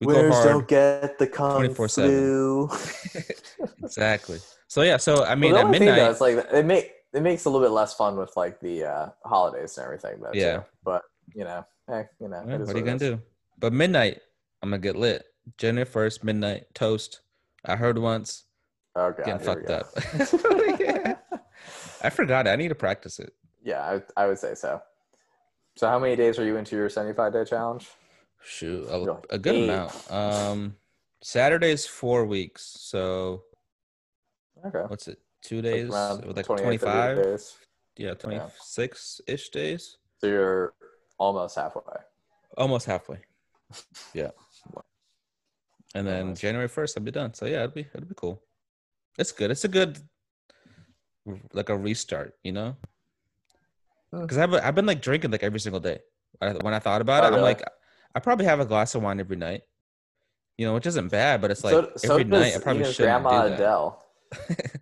[0.00, 1.94] We winners don't get the kung 24/7.
[1.94, 2.70] flu.
[3.84, 4.38] Exactly.
[4.66, 5.96] So yeah, so I mean well, at midnight.
[5.96, 8.60] though, it's like it make it makes it a little bit less fun with like
[8.60, 10.20] the uh, holidays and everything.
[10.20, 10.58] Though, Yeah.
[10.58, 10.64] too.
[10.84, 11.02] But
[11.34, 13.02] you know, hey, you know, Yeah, is what are you gonna is.
[13.02, 13.20] do?
[13.58, 14.20] But midnight,
[14.62, 15.24] I'm gonna get lit.
[15.58, 17.20] January first, midnight toast.
[17.64, 18.44] I heard once
[18.96, 19.92] Oh god, getting fucked up.
[20.80, 21.16] Yeah.
[22.02, 22.46] I forgot.
[22.46, 23.32] I need to practice it.
[23.62, 24.82] Yeah, I, I would say so.
[25.76, 27.88] So, how many days are you into your 75 day challenge?
[28.42, 29.18] Shoot, a, Really?
[29.30, 29.64] a good Eight.
[29.64, 30.10] amount.
[30.12, 30.76] Um,
[31.22, 32.76] Saturday's four weeks.
[32.80, 33.44] So
[34.66, 34.82] Okay.
[34.88, 35.18] what's it?
[35.44, 37.22] Two days, with like twenty-five.
[37.22, 37.54] days.
[37.96, 39.98] Yeah, twenty-six ish days.
[40.18, 40.74] So, you're
[41.18, 41.82] almost halfway.
[42.56, 43.18] Almost halfway.
[44.14, 44.30] Yeah.
[45.94, 46.34] And then.
[46.34, 47.34] January first, I'll be done.
[47.34, 48.42] So yeah, it'll be it'll be cool.
[49.18, 49.50] It's good.
[49.50, 49.98] It's a good
[51.52, 52.76] like a restart, you know?
[54.12, 54.22] Hmm.
[54.22, 56.00] Because I've been, I've been like drinking like every single day.
[56.40, 57.62] I- When I thought about Oh, it, I'm like,
[58.14, 59.62] I probably have a glass of wine every night.
[60.58, 62.82] You know, which isn't bad, but it's like so, so every does night I probably
[62.82, 63.54] Ian's shouldn't grandma do that.
[63.54, 64.03] Adele.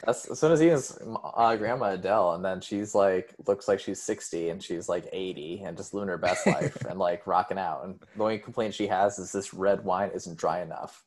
[0.05, 4.03] That's as soon as Ian's uh, grandma Adele, and then she's like looks like she's
[4.03, 7.85] 60 and she's like 80 and just living her best life and like rocking out.
[7.85, 11.05] And the only complaint she has is this red wine isn't dry enough.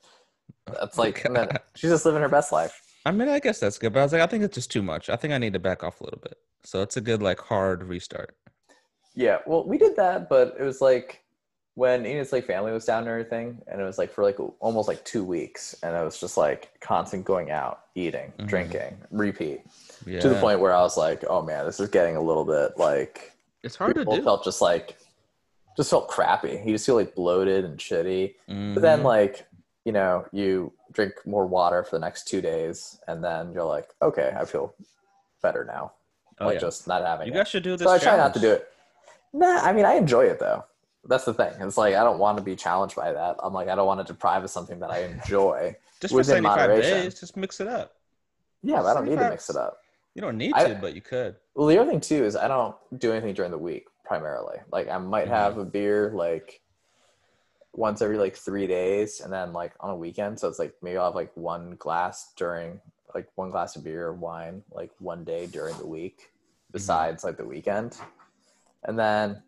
[0.67, 2.81] That's like then she's just living her best life.
[3.05, 4.81] I mean, I guess that's good, but I was like, I think it's just too
[4.81, 5.09] much.
[5.09, 6.37] I think I need to back off a little bit.
[6.63, 8.35] So it's a good like hard restart.
[9.13, 11.24] Yeah, well, we did that, but it was like
[11.75, 14.87] when Ian's like family was down and everything, and it was like for like almost
[14.87, 18.47] like two weeks, and it was just like constant going out, eating, Mhm.
[18.47, 19.61] drinking, repeat,
[20.05, 22.45] Yeah, to the point where I was like, oh man, this is getting a little
[22.45, 24.21] bit like it's hard to do.
[24.23, 24.97] felt just like
[25.75, 26.61] just felt crappy.
[26.65, 28.35] You just feel like bloated and shitty.
[28.47, 28.81] But Mhm.
[28.81, 29.45] then like
[29.83, 33.93] you know you drink more water for the next two days, and then you're like,
[34.01, 34.73] okay, I feel
[35.41, 35.91] better now.
[36.39, 36.59] Oh, like yeah.
[36.61, 37.35] just not having you it.
[37.35, 37.85] guys should do this.
[37.85, 38.67] So I try not to do it.
[39.33, 40.63] Nah, I mean I enjoy it though.
[41.07, 41.53] That's the thing.
[41.59, 43.35] It's like I don't want to be challenged by that.
[43.43, 45.75] I'm like I don't want to deprive of something that I enjoy.
[46.01, 46.91] Just for within 75 moderation.
[47.03, 47.93] days, just mix it up.
[48.63, 49.77] Yeah, but I don't need to mix it up.
[50.13, 51.35] You don't need I- to, but you could.
[51.53, 54.57] Well, the other thing too is I don't do anything during the week primarily.
[54.71, 55.29] Like I might Mhm.
[55.29, 56.61] have a beer like
[57.73, 60.39] once every like three days, and then like on a weekend.
[60.39, 62.79] So it's like maybe I'll have like one glass during
[63.13, 66.31] like one glass of beer or wine like one day during the week,
[66.71, 67.97] besides like the weekend.
[68.83, 69.41] And then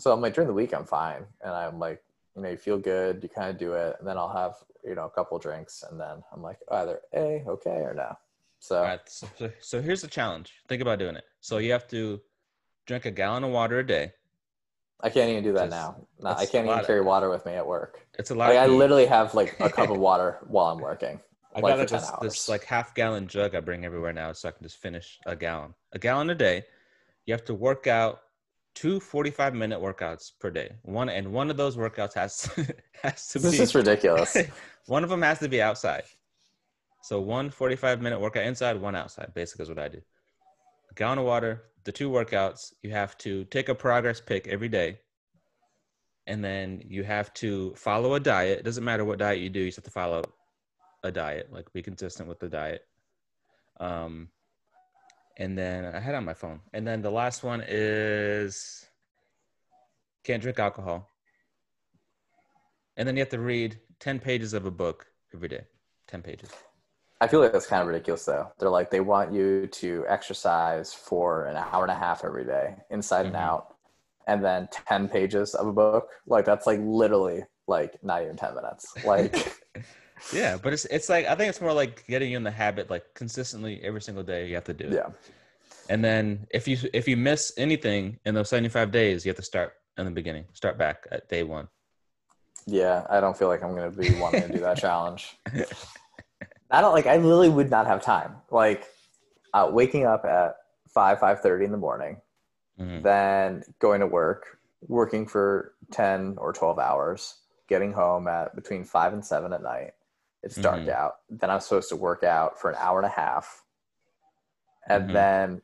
[0.00, 2.02] so I'm like during the week I'm fine, and I'm like
[2.36, 4.94] you know you feel good, you kind of do it, and then I'll have you
[4.94, 8.16] know a couple drinks, and then I'm like either a okay or no.
[8.60, 9.00] So right.
[9.06, 9.26] So,
[9.60, 10.52] so, here's the challenge.
[10.68, 11.24] Think about doing it.
[11.40, 12.20] So you have to
[12.86, 14.12] drink a gallon of water a day.
[15.02, 15.96] I can't even do that Just- now.
[16.20, 18.06] No, I can't even carry water with me at work.
[18.18, 18.50] It's a lot.
[18.50, 21.20] Like I of literally have like a cup of water while I'm working.
[21.54, 24.48] I like got like this, this like half gallon jug I bring everywhere now, so
[24.48, 25.74] I can just finish a gallon.
[25.92, 26.64] A gallon a day.
[27.24, 28.20] You have to work out
[28.74, 30.72] two 45 minute workouts per day.
[30.82, 32.50] One and one of those workouts has
[33.02, 34.36] has to This be is ridiculous.
[34.86, 36.04] one of them has to be outside.
[37.02, 39.32] So one 45 minute workout inside, one outside.
[39.34, 40.00] Basically, is what I do.
[40.90, 42.72] A gallon of water, the two workouts.
[42.82, 44.98] You have to take a progress pic every day,
[46.26, 48.58] and then you have to follow a diet.
[48.58, 49.60] It doesn't matter what diet you do.
[49.60, 50.24] You just have to follow
[51.02, 51.52] a diet.
[51.52, 52.82] Like be consistent with the diet.
[53.78, 54.28] Um,
[55.40, 56.60] and then I had on my phone.
[56.74, 58.86] And then the last one is
[60.22, 61.08] can't drink alcohol.
[62.96, 65.62] And then you have to read 10 pages of a book every day.
[66.08, 66.50] 10 pages.
[67.22, 68.52] I feel like that's kind of ridiculous though.
[68.58, 72.76] They're like they want you to exercise for an hour and a half every day,
[72.90, 73.38] inside and Mhm.
[73.40, 73.76] out,
[74.26, 76.08] and then ten pages of a book.
[76.26, 78.94] Like that's like literally like not even ten minutes.
[79.04, 79.34] Like
[80.32, 82.90] Yeah, but it's it's like I think it's more like getting you in the habit
[82.90, 84.92] like consistently every single day you have to do it.
[84.92, 85.08] yeah.
[85.88, 89.42] And then if you if you miss anything in those 75 days, you have to
[89.42, 90.44] start in the beginning.
[90.52, 91.66] Start back at day 1.
[92.66, 95.36] Yeah, I don't feel like I'm gonna be wanting to do that challenge.
[96.70, 97.06] I don't like.
[97.06, 98.36] I literally would not have time.
[98.50, 98.86] Like,
[99.52, 100.56] uh, waking up at
[100.94, 102.20] five five thirty in the morning,
[102.80, 103.02] Mhm.
[103.02, 107.34] then going to work, working for ten or twelve hours,
[107.68, 109.94] getting home at between five and seven at night,
[110.42, 110.88] It's dark Mhm.
[110.88, 111.16] out.
[111.28, 113.64] Then I'm supposed to work out for an hour and a half,
[114.88, 115.12] and Mhm.
[115.12, 115.62] then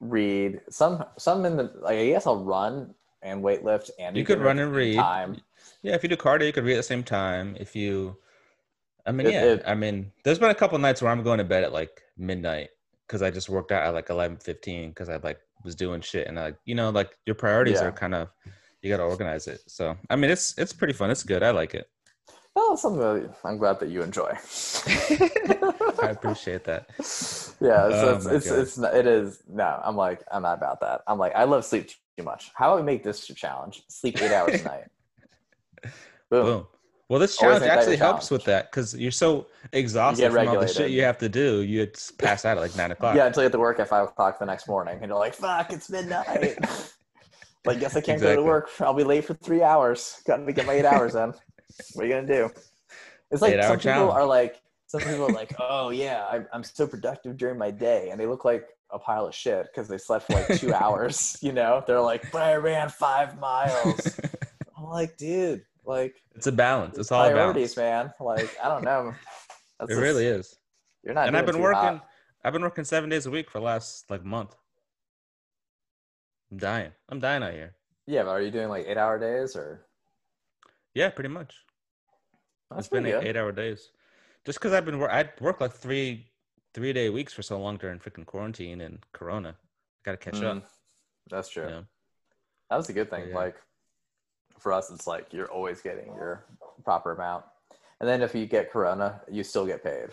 [0.00, 1.98] read some some in the like.
[1.98, 4.96] I guess I'll run and weightlift and You could run and read.
[4.96, 5.40] Time.
[5.82, 7.54] Yeah, if you do cardio, you could read at the same time.
[7.60, 8.16] If you,
[9.06, 11.38] I mean, It- yeah, it- I mean, there's been a couple nights where I'm going
[11.38, 12.70] to bed at like midnight
[13.06, 16.40] because I just worked out at like 11:15 because I like was doing shit and
[16.40, 17.88] I, you know, like your priorities Yeah.
[17.88, 18.30] are kind of
[18.80, 19.60] you got to organize it.
[19.66, 21.10] So I mean, it's it's pretty fun.
[21.10, 21.42] It's good.
[21.42, 21.88] I like it.
[22.60, 24.28] Well, it's something that I'm glad that you enjoy.
[26.02, 26.90] I appreciate that.
[26.98, 29.80] Yeah, so Oh it's it's, it's it is no.
[29.82, 31.00] I'm like I'm not about that.
[31.06, 31.88] I'm like I love sleep
[32.18, 32.50] too much.
[32.54, 33.82] How about we make this a challenge?
[33.88, 34.84] Sleep eight hours a night.
[36.30, 36.44] Boom.
[36.44, 36.66] Boom.
[37.08, 40.90] Well, this challenge actually helps with that because you're so exhausted from all the shit
[40.90, 41.62] you have to do.
[41.62, 43.16] You just pass out at like nine o'clock.
[43.16, 45.34] Yeah, until you have to work at five o'clock the next morning, and you're like,
[45.34, 46.58] "Fuck, it's midnight."
[47.64, 48.68] like, guess I can't go to work.
[48.80, 50.20] I'll be late for three hours.
[50.26, 51.32] Got to get my eight hours in.
[51.94, 52.50] What are you gonna do?
[53.30, 56.86] It's like some people are like, some people are like, "Oh yeah, I'm, I'm so
[56.86, 60.26] productive during my day," and they look like a pile of shit because they slept
[60.26, 61.38] for like two hours.
[61.40, 64.18] You know, they're like, "But I ran five miles."
[64.76, 66.98] I'm like, dude, like it's a balance.
[66.98, 68.12] It's all priorities, balance.
[68.18, 68.26] man.
[68.26, 69.14] Like, I don't know.
[69.78, 70.56] That's It just- really is.
[71.04, 71.28] You're not.
[71.28, 71.62] and I've been hot.
[71.62, 72.00] working.
[72.42, 74.56] I've been working seven days a week for the last like month.
[76.50, 76.90] I'm dying.
[77.08, 77.74] I'm dying out here.
[78.06, 79.86] Yeah, but are you doing like eight hour days or?
[80.94, 81.54] Yeah, pretty much.
[82.70, 83.90] That's it's been eight, eight hour days.
[84.44, 86.26] Just because I've been wor- I worked like three
[86.72, 89.50] three day weeks for so long during freaking quarantine and Corona.
[89.50, 89.54] I
[90.04, 90.68] Got to catch Mm, up.
[91.28, 91.64] That's true.
[91.64, 91.84] You know?
[92.70, 93.28] That was a good thing.
[93.28, 93.34] Yeah.
[93.34, 93.56] Like
[94.58, 96.44] for us, it's like you're always getting your
[96.84, 97.44] proper amount,
[98.00, 100.10] and then if you get Corona, you still get paid,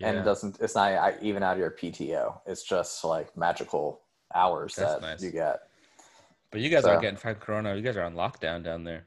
[0.00, 0.58] and it doesn't.
[0.60, 2.40] It's not even out of your PTO.
[2.46, 4.00] It's just like magical
[4.34, 5.22] hours That's that nice.
[5.22, 5.60] you get.
[6.50, 7.74] But you guys So- aren't getting Corona.
[7.76, 9.04] You guys are on lockdown down there.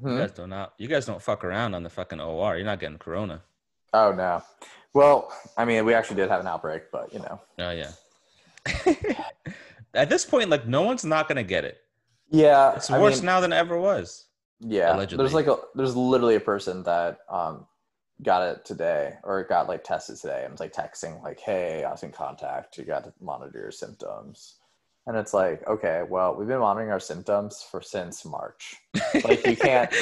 [0.00, 0.18] You Hmm?
[0.18, 0.74] guys do not.
[0.78, 2.56] You guys don't fuck around on the fucking OR.
[2.56, 3.42] You're not getting Corona.
[3.92, 4.42] Oh no.
[4.94, 7.40] Well, I mean, we actually did have an outbreak, but you know.
[7.58, 7.90] Oh yeah.
[9.94, 11.78] At this point, like no one's not gonna get it.
[12.30, 14.26] Yeah, It's I worse mean, now than it ever was.
[14.60, 15.22] Yeah, allegedly.
[15.22, 17.66] there's like a there's literally a person that um
[18.22, 21.90] got it today or got like tested today and was like texting like, "Hey, I
[21.90, 22.78] was in contact.
[22.78, 24.56] You got to monitor your symptoms."
[25.04, 28.76] And it's like, okay, well, we've been monitoring our symptoms for since March.
[29.24, 29.92] Like, you can't-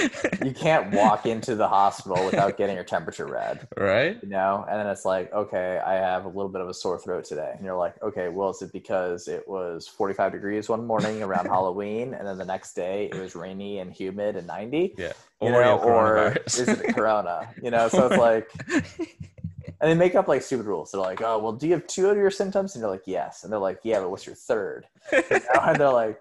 [0.44, 4.18] You can't walk into the hospital without getting your temperature read, right?
[4.22, 4.66] you know?
[4.68, 7.52] And then it's like, okay, I have a little bit of a sore throat today.
[7.56, 11.46] And you're like, okay, well, is it because it was 45 degrees one morning around
[11.56, 14.96] Halloween and then the next day it was rainy and humid and 90?
[14.98, 15.12] Yeah.
[15.40, 17.48] you you know, or is it corona?
[17.62, 18.50] You know, so it's like,
[19.80, 20.92] and they make up like stupid rules.
[20.92, 22.74] They're like, oh, well, do you have two of your symptoms?
[22.74, 23.44] And you're like, yes.
[23.44, 24.86] And they're like, yeah, but what's your third?
[25.12, 25.40] You know?
[25.62, 26.20] and they're like,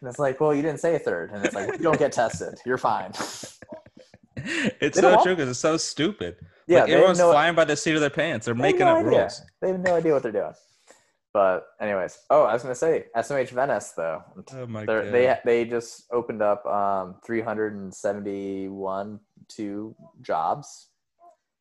[0.00, 1.30] and it's like, well, you didn't say a third.
[1.32, 2.58] And it's like, you don't get tested.
[2.64, 3.10] You're fine.
[4.36, 6.36] it's so true because it's so stupid.
[6.66, 8.46] Yeah, like, everyone's no, flying by the seat of their pants.
[8.46, 9.20] They're they making no up idea.
[9.20, 9.42] rules.
[9.60, 10.52] They have no idea what they're doing.
[11.32, 14.22] But anyways, oh, I was gonna say SMH Venice though.
[14.54, 15.12] Oh my They're, god.
[15.12, 20.88] they they just opened up um, 371 two jobs.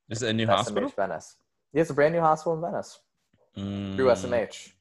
[0.09, 0.89] Is it a new at hospital?
[0.89, 1.35] SMH Venice.
[1.73, 2.99] Yeah, it's a brand new hospital in Venice
[3.55, 4.71] through Mm, SMH.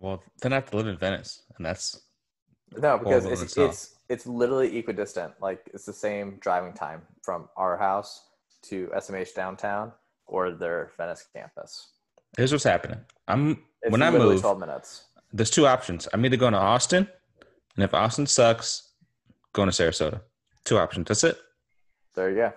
[0.00, 2.00] Well, then I have to live in Venice, and that's
[2.76, 5.34] No, because in it's it's it's literally equidistant.
[5.40, 8.28] Like it's the same driving time from our house
[8.62, 9.92] to SMH downtown
[10.26, 11.88] or their Venice campus.
[12.36, 13.00] here's what's happening.
[13.28, 14.40] I'm It's when I move.
[14.40, 15.04] 12 minutes.
[15.32, 16.08] There's two options.
[16.12, 17.08] I'm either going to Austin,
[17.76, 18.92] and if Austin sucks,
[19.52, 20.20] going to Sarasota.
[20.64, 21.06] Two options.
[21.08, 21.38] That's it.
[22.14, 22.52] There you go.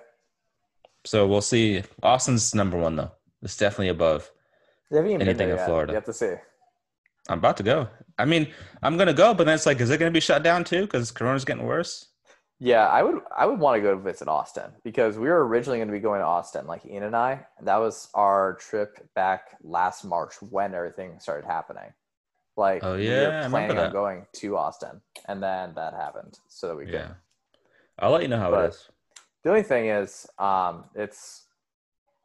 [1.05, 1.83] So we'll see.
[2.01, 3.11] Austin's number one though.
[3.41, 4.31] It's definitely above.
[4.89, 5.65] You haven't even been Anything in yet.
[5.65, 5.91] Florida.
[5.91, 6.33] You have to see.
[7.29, 7.87] I'm about to go.
[8.17, 8.47] I mean,
[8.81, 10.81] I'm gonna go, but then it's like, is it gonna be shut down too?
[10.81, 12.07] Because Corona's getting worse.
[12.59, 15.89] Yeah, I would I would want to go visit Austin because we were originally going
[15.89, 17.45] to be going to Austin, like Ian and I.
[17.61, 21.91] That was our trip back last March when everything started happening.
[22.55, 26.67] Like Oh, yeah, I were planning on going to Austin, and then that happened, so
[26.69, 26.93] that we could.
[26.93, 27.11] Yeah.
[27.99, 28.89] I'll let you know how But- it is.
[29.43, 31.43] The only thing is, um, it's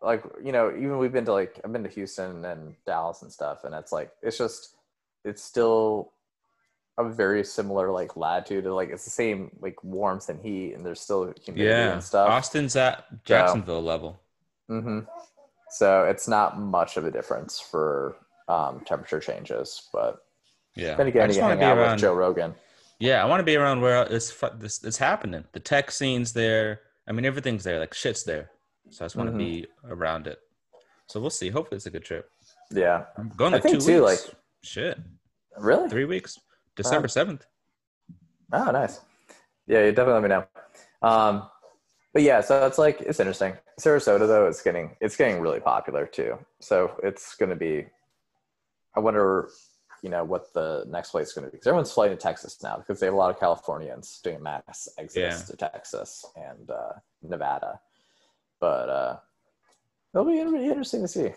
[0.01, 3.33] like you know, even we've been to like I've been to Houston and Dallas and
[3.33, 4.77] stuff, and it's like it's just
[5.25, 6.13] it's still
[6.99, 8.65] a very similar like latitude.
[8.67, 11.93] Like it's the same like warmth and heat, and there's still humidity Yeah.
[11.95, 12.29] and stuff.
[12.29, 14.21] Austin's at Jacksonville level.
[14.69, 15.01] hmm
[15.71, 18.17] So it's not much of a difference for
[18.49, 20.25] um, temperature changes, but
[20.77, 20.97] Yeah.
[20.97, 21.91] then I again, you just can want hang to be out around.
[21.97, 22.55] with Joe Rogan.
[23.01, 24.33] Yeah, I want to be around where this
[24.85, 25.45] it's happening.
[25.53, 26.81] The tech scene's there.
[27.09, 27.79] I mean, everything's there.
[27.81, 28.51] Like shit's there.
[28.91, 29.39] So I just want to Mhm.
[29.39, 30.39] be around it.
[31.07, 31.49] So we'll see.
[31.49, 32.31] Hopefully, it's a good trip.
[32.71, 34.27] Yeah, I'm going like two too, weeks.
[34.27, 34.99] like- shit,
[35.57, 35.89] really.
[35.89, 36.39] three weeks.
[36.77, 37.47] December seventh.
[38.53, 39.01] Oh, nice.
[39.67, 41.09] Yeah, you definitely let me know.
[41.09, 41.49] Um,
[42.13, 43.57] but yeah, so it's like it's interesting.
[43.81, 46.39] Sarasota though, it's getting it's getting really popular too.
[46.61, 47.87] So it's going to be.
[48.95, 49.49] I wonder,
[50.03, 52.63] you know, what the next place is going to be because everyone's flying to Texas
[52.63, 55.45] now because they have a lot of Californians doing mass exodus Yeah.
[55.47, 56.93] to Texas and uh,
[57.23, 57.81] Nevada.
[58.61, 59.17] But uh,
[60.15, 61.31] it'll be really interesting to see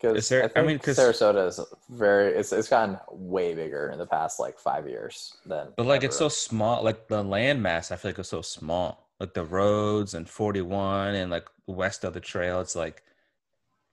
[0.00, 4.38] because I, I mean, Sarasota is very it's it's gotten way bigger in the past
[4.40, 5.68] like five years than.
[5.76, 9.08] But like it's so small, like the land mass, I feel like it's so small.
[9.20, 13.02] Like the roads and 41 and like west of the trail, it's like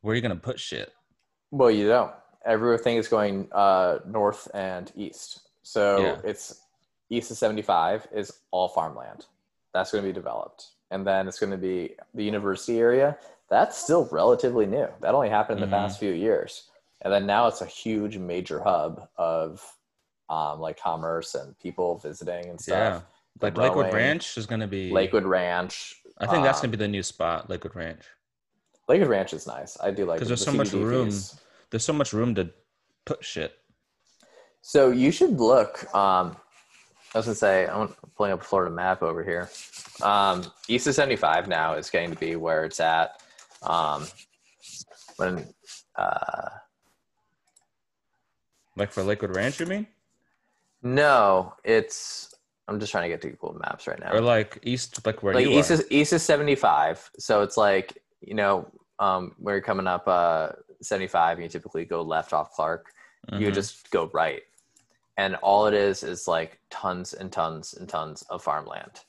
[0.01, 0.91] where are you gonna put shit?
[1.51, 2.11] Well, you don't.
[2.46, 5.42] Everything is going uh, north and east.
[5.64, 6.22] So Yeah.
[6.30, 6.62] it's
[7.10, 9.26] east of 75 is all farmland.
[9.74, 10.68] That's going to be developed.
[10.89, 13.18] And then it's going to be the university area.
[13.50, 14.88] That's still relatively new.
[15.02, 15.80] That only happened in the Mhm.
[15.82, 16.70] past few years.
[17.02, 19.76] And then now it's a huge major hub of
[20.30, 22.78] um, like commerce and people visiting and stuff.
[22.78, 23.02] Yeah.
[23.42, 26.02] Like Lakewood Ranch is gonna be Lakewood Ranch.
[26.20, 28.06] I think that's gonna um, be the new spot, Lakewood Ranch.
[28.88, 29.78] Lakewood Ranch is nice.
[29.82, 30.30] I do like 'Cause it.
[30.30, 31.10] there's The so much room.
[31.72, 32.51] There's so much room to
[33.05, 33.53] put shit.
[34.61, 35.84] So you should look.
[35.95, 36.36] Um,
[37.13, 39.49] I was gonna say I'm pulling up a Florida map over here.
[40.01, 43.22] Um, East of 75 now is getting to be where it's at.
[43.63, 44.05] Um,
[45.17, 45.47] when
[45.97, 46.49] uh,
[48.78, 49.88] Like for Lakewood Ranch, you mean?
[50.84, 52.34] no, it's
[52.67, 54.13] I'm just trying to get to Google Maps right now.
[54.13, 55.76] Or like east, like where like you East are?
[55.76, 60.49] is East is 75, so it's like you know um, where you're coming up uh,
[60.82, 62.91] 75, you typically go left off Clark.
[63.34, 63.53] you Mhm.
[63.53, 64.41] just go right
[65.15, 69.01] and all it is is like tons and tons and tons of farmland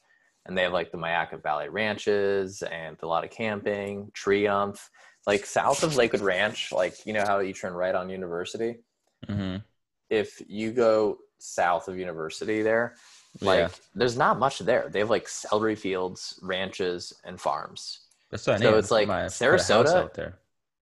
[0.44, 4.90] and they have like the Myakka Valley ranches and a lot of camping triumph
[5.26, 8.80] like south of lakewood ranch like you know how you turn right on university
[9.26, 9.64] Mhm.
[10.10, 12.96] if you go south of university there
[13.40, 13.68] like Yeah.
[13.94, 18.00] there's not much there they have like celery fields ranches and farms
[18.30, 20.34] That's what I So it's like My- put a house Sarasota?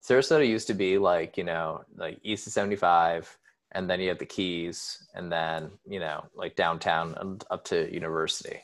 [0.05, 3.37] Sarasota used to be like, you know, like east of 75,
[3.71, 7.91] and then you have the Keys, and then, you know, like downtown and up to
[7.91, 8.61] University.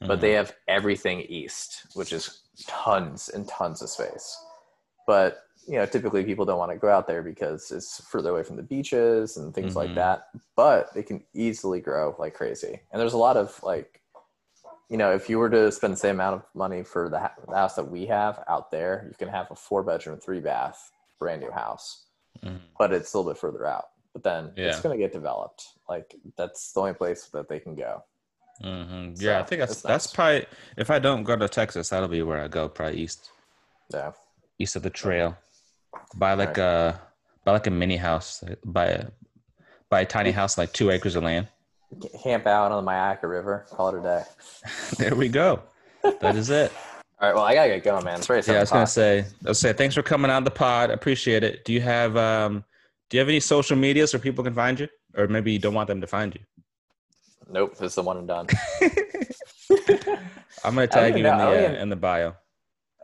[0.00, 0.20] But Mhm.
[0.20, 4.36] they have everything east, which is tons and tons of space.
[5.06, 8.42] But, you know, typically people don't want to go out there because it's further away
[8.42, 9.94] from the beaches and things like Mhm.
[9.96, 10.28] that.
[10.56, 12.80] But they can easily grow like crazy.
[12.90, 13.99] And there's a lot of like,
[14.90, 17.34] you know, if you were to spend the same amount of money for the, ha-
[17.48, 20.90] the house that we have out there, you can have a four bedroom, three bath,
[21.18, 22.04] brand new house,
[22.44, 22.58] Mhm.
[22.78, 23.86] but it's a little bit further out.
[24.12, 25.64] But then it's going to get developed.
[25.88, 28.02] Like that's the only place that they can go.
[28.62, 29.16] Mhm.
[29.16, 30.12] So, Yeah, I think that's that's nice.
[30.14, 32.68] probably if I don't go to Texas, that'll be where I go.
[32.68, 33.30] Probably east,
[33.94, 34.12] Yeah.
[34.58, 35.36] east of the trail,
[36.16, 37.00] buy like a
[37.44, 39.06] buy like a mini house, buy a
[39.88, 41.46] buy a tiny house, like two acres of land.
[42.22, 44.22] Camp out on the Myakka River, call it a day.
[44.98, 45.60] there we go.
[46.20, 46.72] That is it.
[47.20, 47.34] All right.
[47.34, 48.18] Well, I got to get going, man.
[48.18, 49.22] It's ready Yeah, I was gonna say.
[49.22, 50.90] say, I was say thanks for coming on the pod.
[50.90, 51.64] Appreciate it.
[51.64, 52.64] Do you have um
[53.10, 55.74] do you have any social medias where people can find you, or maybe you don't
[55.74, 56.40] want them to find you?
[57.50, 57.72] Nope.
[57.76, 58.46] This is the one and done.
[60.64, 61.50] I'm gonna tag you in know.
[61.50, 62.34] The uh, even- in the bio.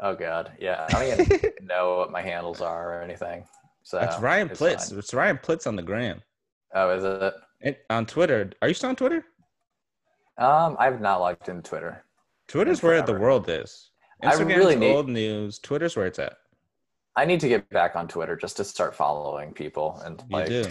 [0.00, 0.52] Oh, God.
[0.60, 0.86] Yeah.
[0.90, 3.44] I don't even know what my handles are or anything.
[3.82, 4.90] So That's Ryan Plitz.
[4.90, 4.98] fine.
[4.98, 6.20] It's Ryan Plitz on the gram.
[6.74, 7.32] Oh, is it?
[7.66, 8.50] And on Twitter.
[8.62, 9.24] Are you still on Twitter?
[10.38, 12.04] Um, I've not logged into Twitter.
[12.46, 13.90] Twitter's In where the world is.
[14.22, 15.58] I Instagram's really need- old news.
[15.58, 16.36] Twitter's where it's at.
[17.16, 20.46] I need to get back on Twitter just to start following people and You like
[20.48, 20.64] do.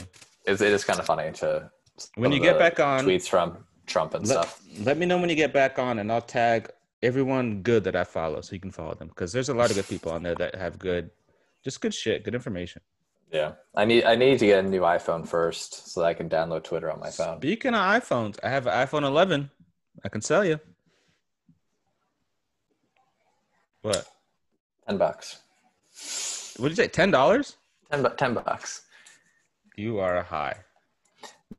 [0.46, 1.70] it's, it is kind of funny to
[2.16, 4.62] When you get back on, tweets from Trump and let, stuff.
[4.84, 6.70] let me know when you get back on, and I'll tag
[7.04, 9.08] everyone good that I follow, so you can follow them.
[9.10, 11.10] Because there's a lot of good people on there that have good,
[11.64, 12.82] just good shit, good information.
[13.36, 16.30] Yeah, I need I need to get a new iPhone first so that I can
[16.30, 17.38] download Twitter on my phone.
[17.40, 19.52] Speaking of iPhones, I have an iPhone 11.
[20.06, 20.58] I can sell you.
[23.82, 24.08] What?
[24.88, 25.42] Ten bucks.
[26.56, 26.88] What did you say?
[26.88, 27.58] Ten dollars?
[27.92, 28.84] Ten, bu- 10 bucks.
[29.76, 30.56] You are a high.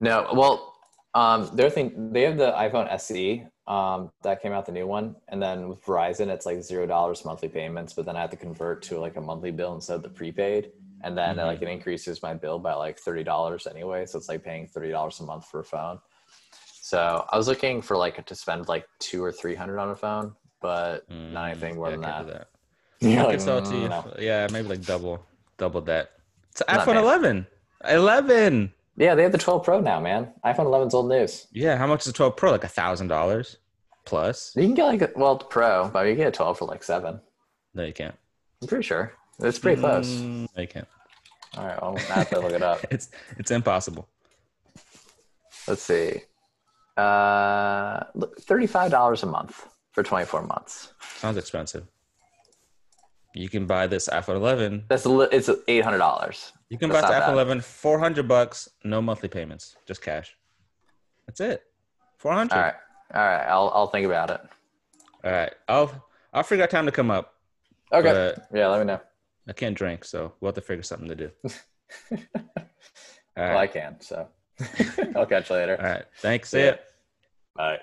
[0.00, 0.76] No, well,
[1.14, 5.14] um, their thing they have the iPhone SE um, that came out the new one,
[5.28, 8.36] and then with Verizon it's like zero dollars monthly payments, but then I have to
[8.36, 10.72] convert to like a monthly bill instead of the prepaid,
[11.02, 11.46] and then Mhm.
[11.46, 14.90] like it increases my bill by like thirty dollars anyway, so it's like paying thirty
[14.90, 15.98] dollars a month for a phone.
[16.80, 19.96] So I was looking for like to spend like two or three hundred on a
[19.96, 22.26] phone, but not Mm, anything more yeah, than that.
[22.26, 22.48] that.
[23.02, 23.88] I like, can sell it to you.
[23.88, 25.24] "Mm, no." Yeah, maybe like double,
[25.58, 26.12] double that.
[26.52, 26.96] It's an iPhone bad.
[26.96, 27.46] 11.
[27.88, 28.72] 11.
[28.96, 30.32] Yeah, they have the 12 Pro now, man.
[30.44, 31.48] iPhone 11's old news.
[31.52, 32.50] Yeah, how much is the 12 Pro?
[32.52, 33.58] Like a thousand dollars
[34.06, 34.52] plus?
[34.56, 36.82] You can get like a, well, Pro, but you can get a 12 for like
[36.82, 37.20] seven.
[37.74, 38.14] No, you can't.
[38.62, 40.08] I'm pretty sure it's pretty close.
[40.08, 40.88] Mm, you can't.
[41.56, 42.80] All right, well, now I have to look it up.
[42.90, 43.08] It's
[43.38, 44.08] it's impossible.
[45.68, 46.22] Let's see.
[46.96, 50.92] Uh, look, thirty-five dollars a month for twenty-four months.
[51.16, 51.84] Sounds expensive.
[53.34, 54.84] you can buy this iPhone 11.
[54.88, 56.52] That's a li- it's eight hundred dollars.
[56.70, 57.46] You can That's buy not iPhone bad.
[57.46, 60.34] 11 400 bucks, no monthly payments, just cash.
[61.26, 61.62] That's it.
[62.18, 62.54] 400.
[62.56, 62.74] All right,
[63.14, 63.44] all right.
[63.46, 64.40] I'll I'll think about it.
[65.24, 65.52] All right.
[65.68, 65.90] I'll
[66.32, 67.34] I'll figure out time to come up.
[67.92, 68.10] Okay.
[68.12, 69.00] But yeah, let me know.
[69.48, 71.30] I can't drink, so we'll have to figure something to do.
[73.36, 74.00] All Well, I can.
[74.00, 74.28] So
[75.14, 75.76] I'll catch you later.
[75.78, 76.04] All right.
[76.18, 76.50] Thanks.
[76.50, 76.74] See See ya.
[77.54, 77.78] Bye.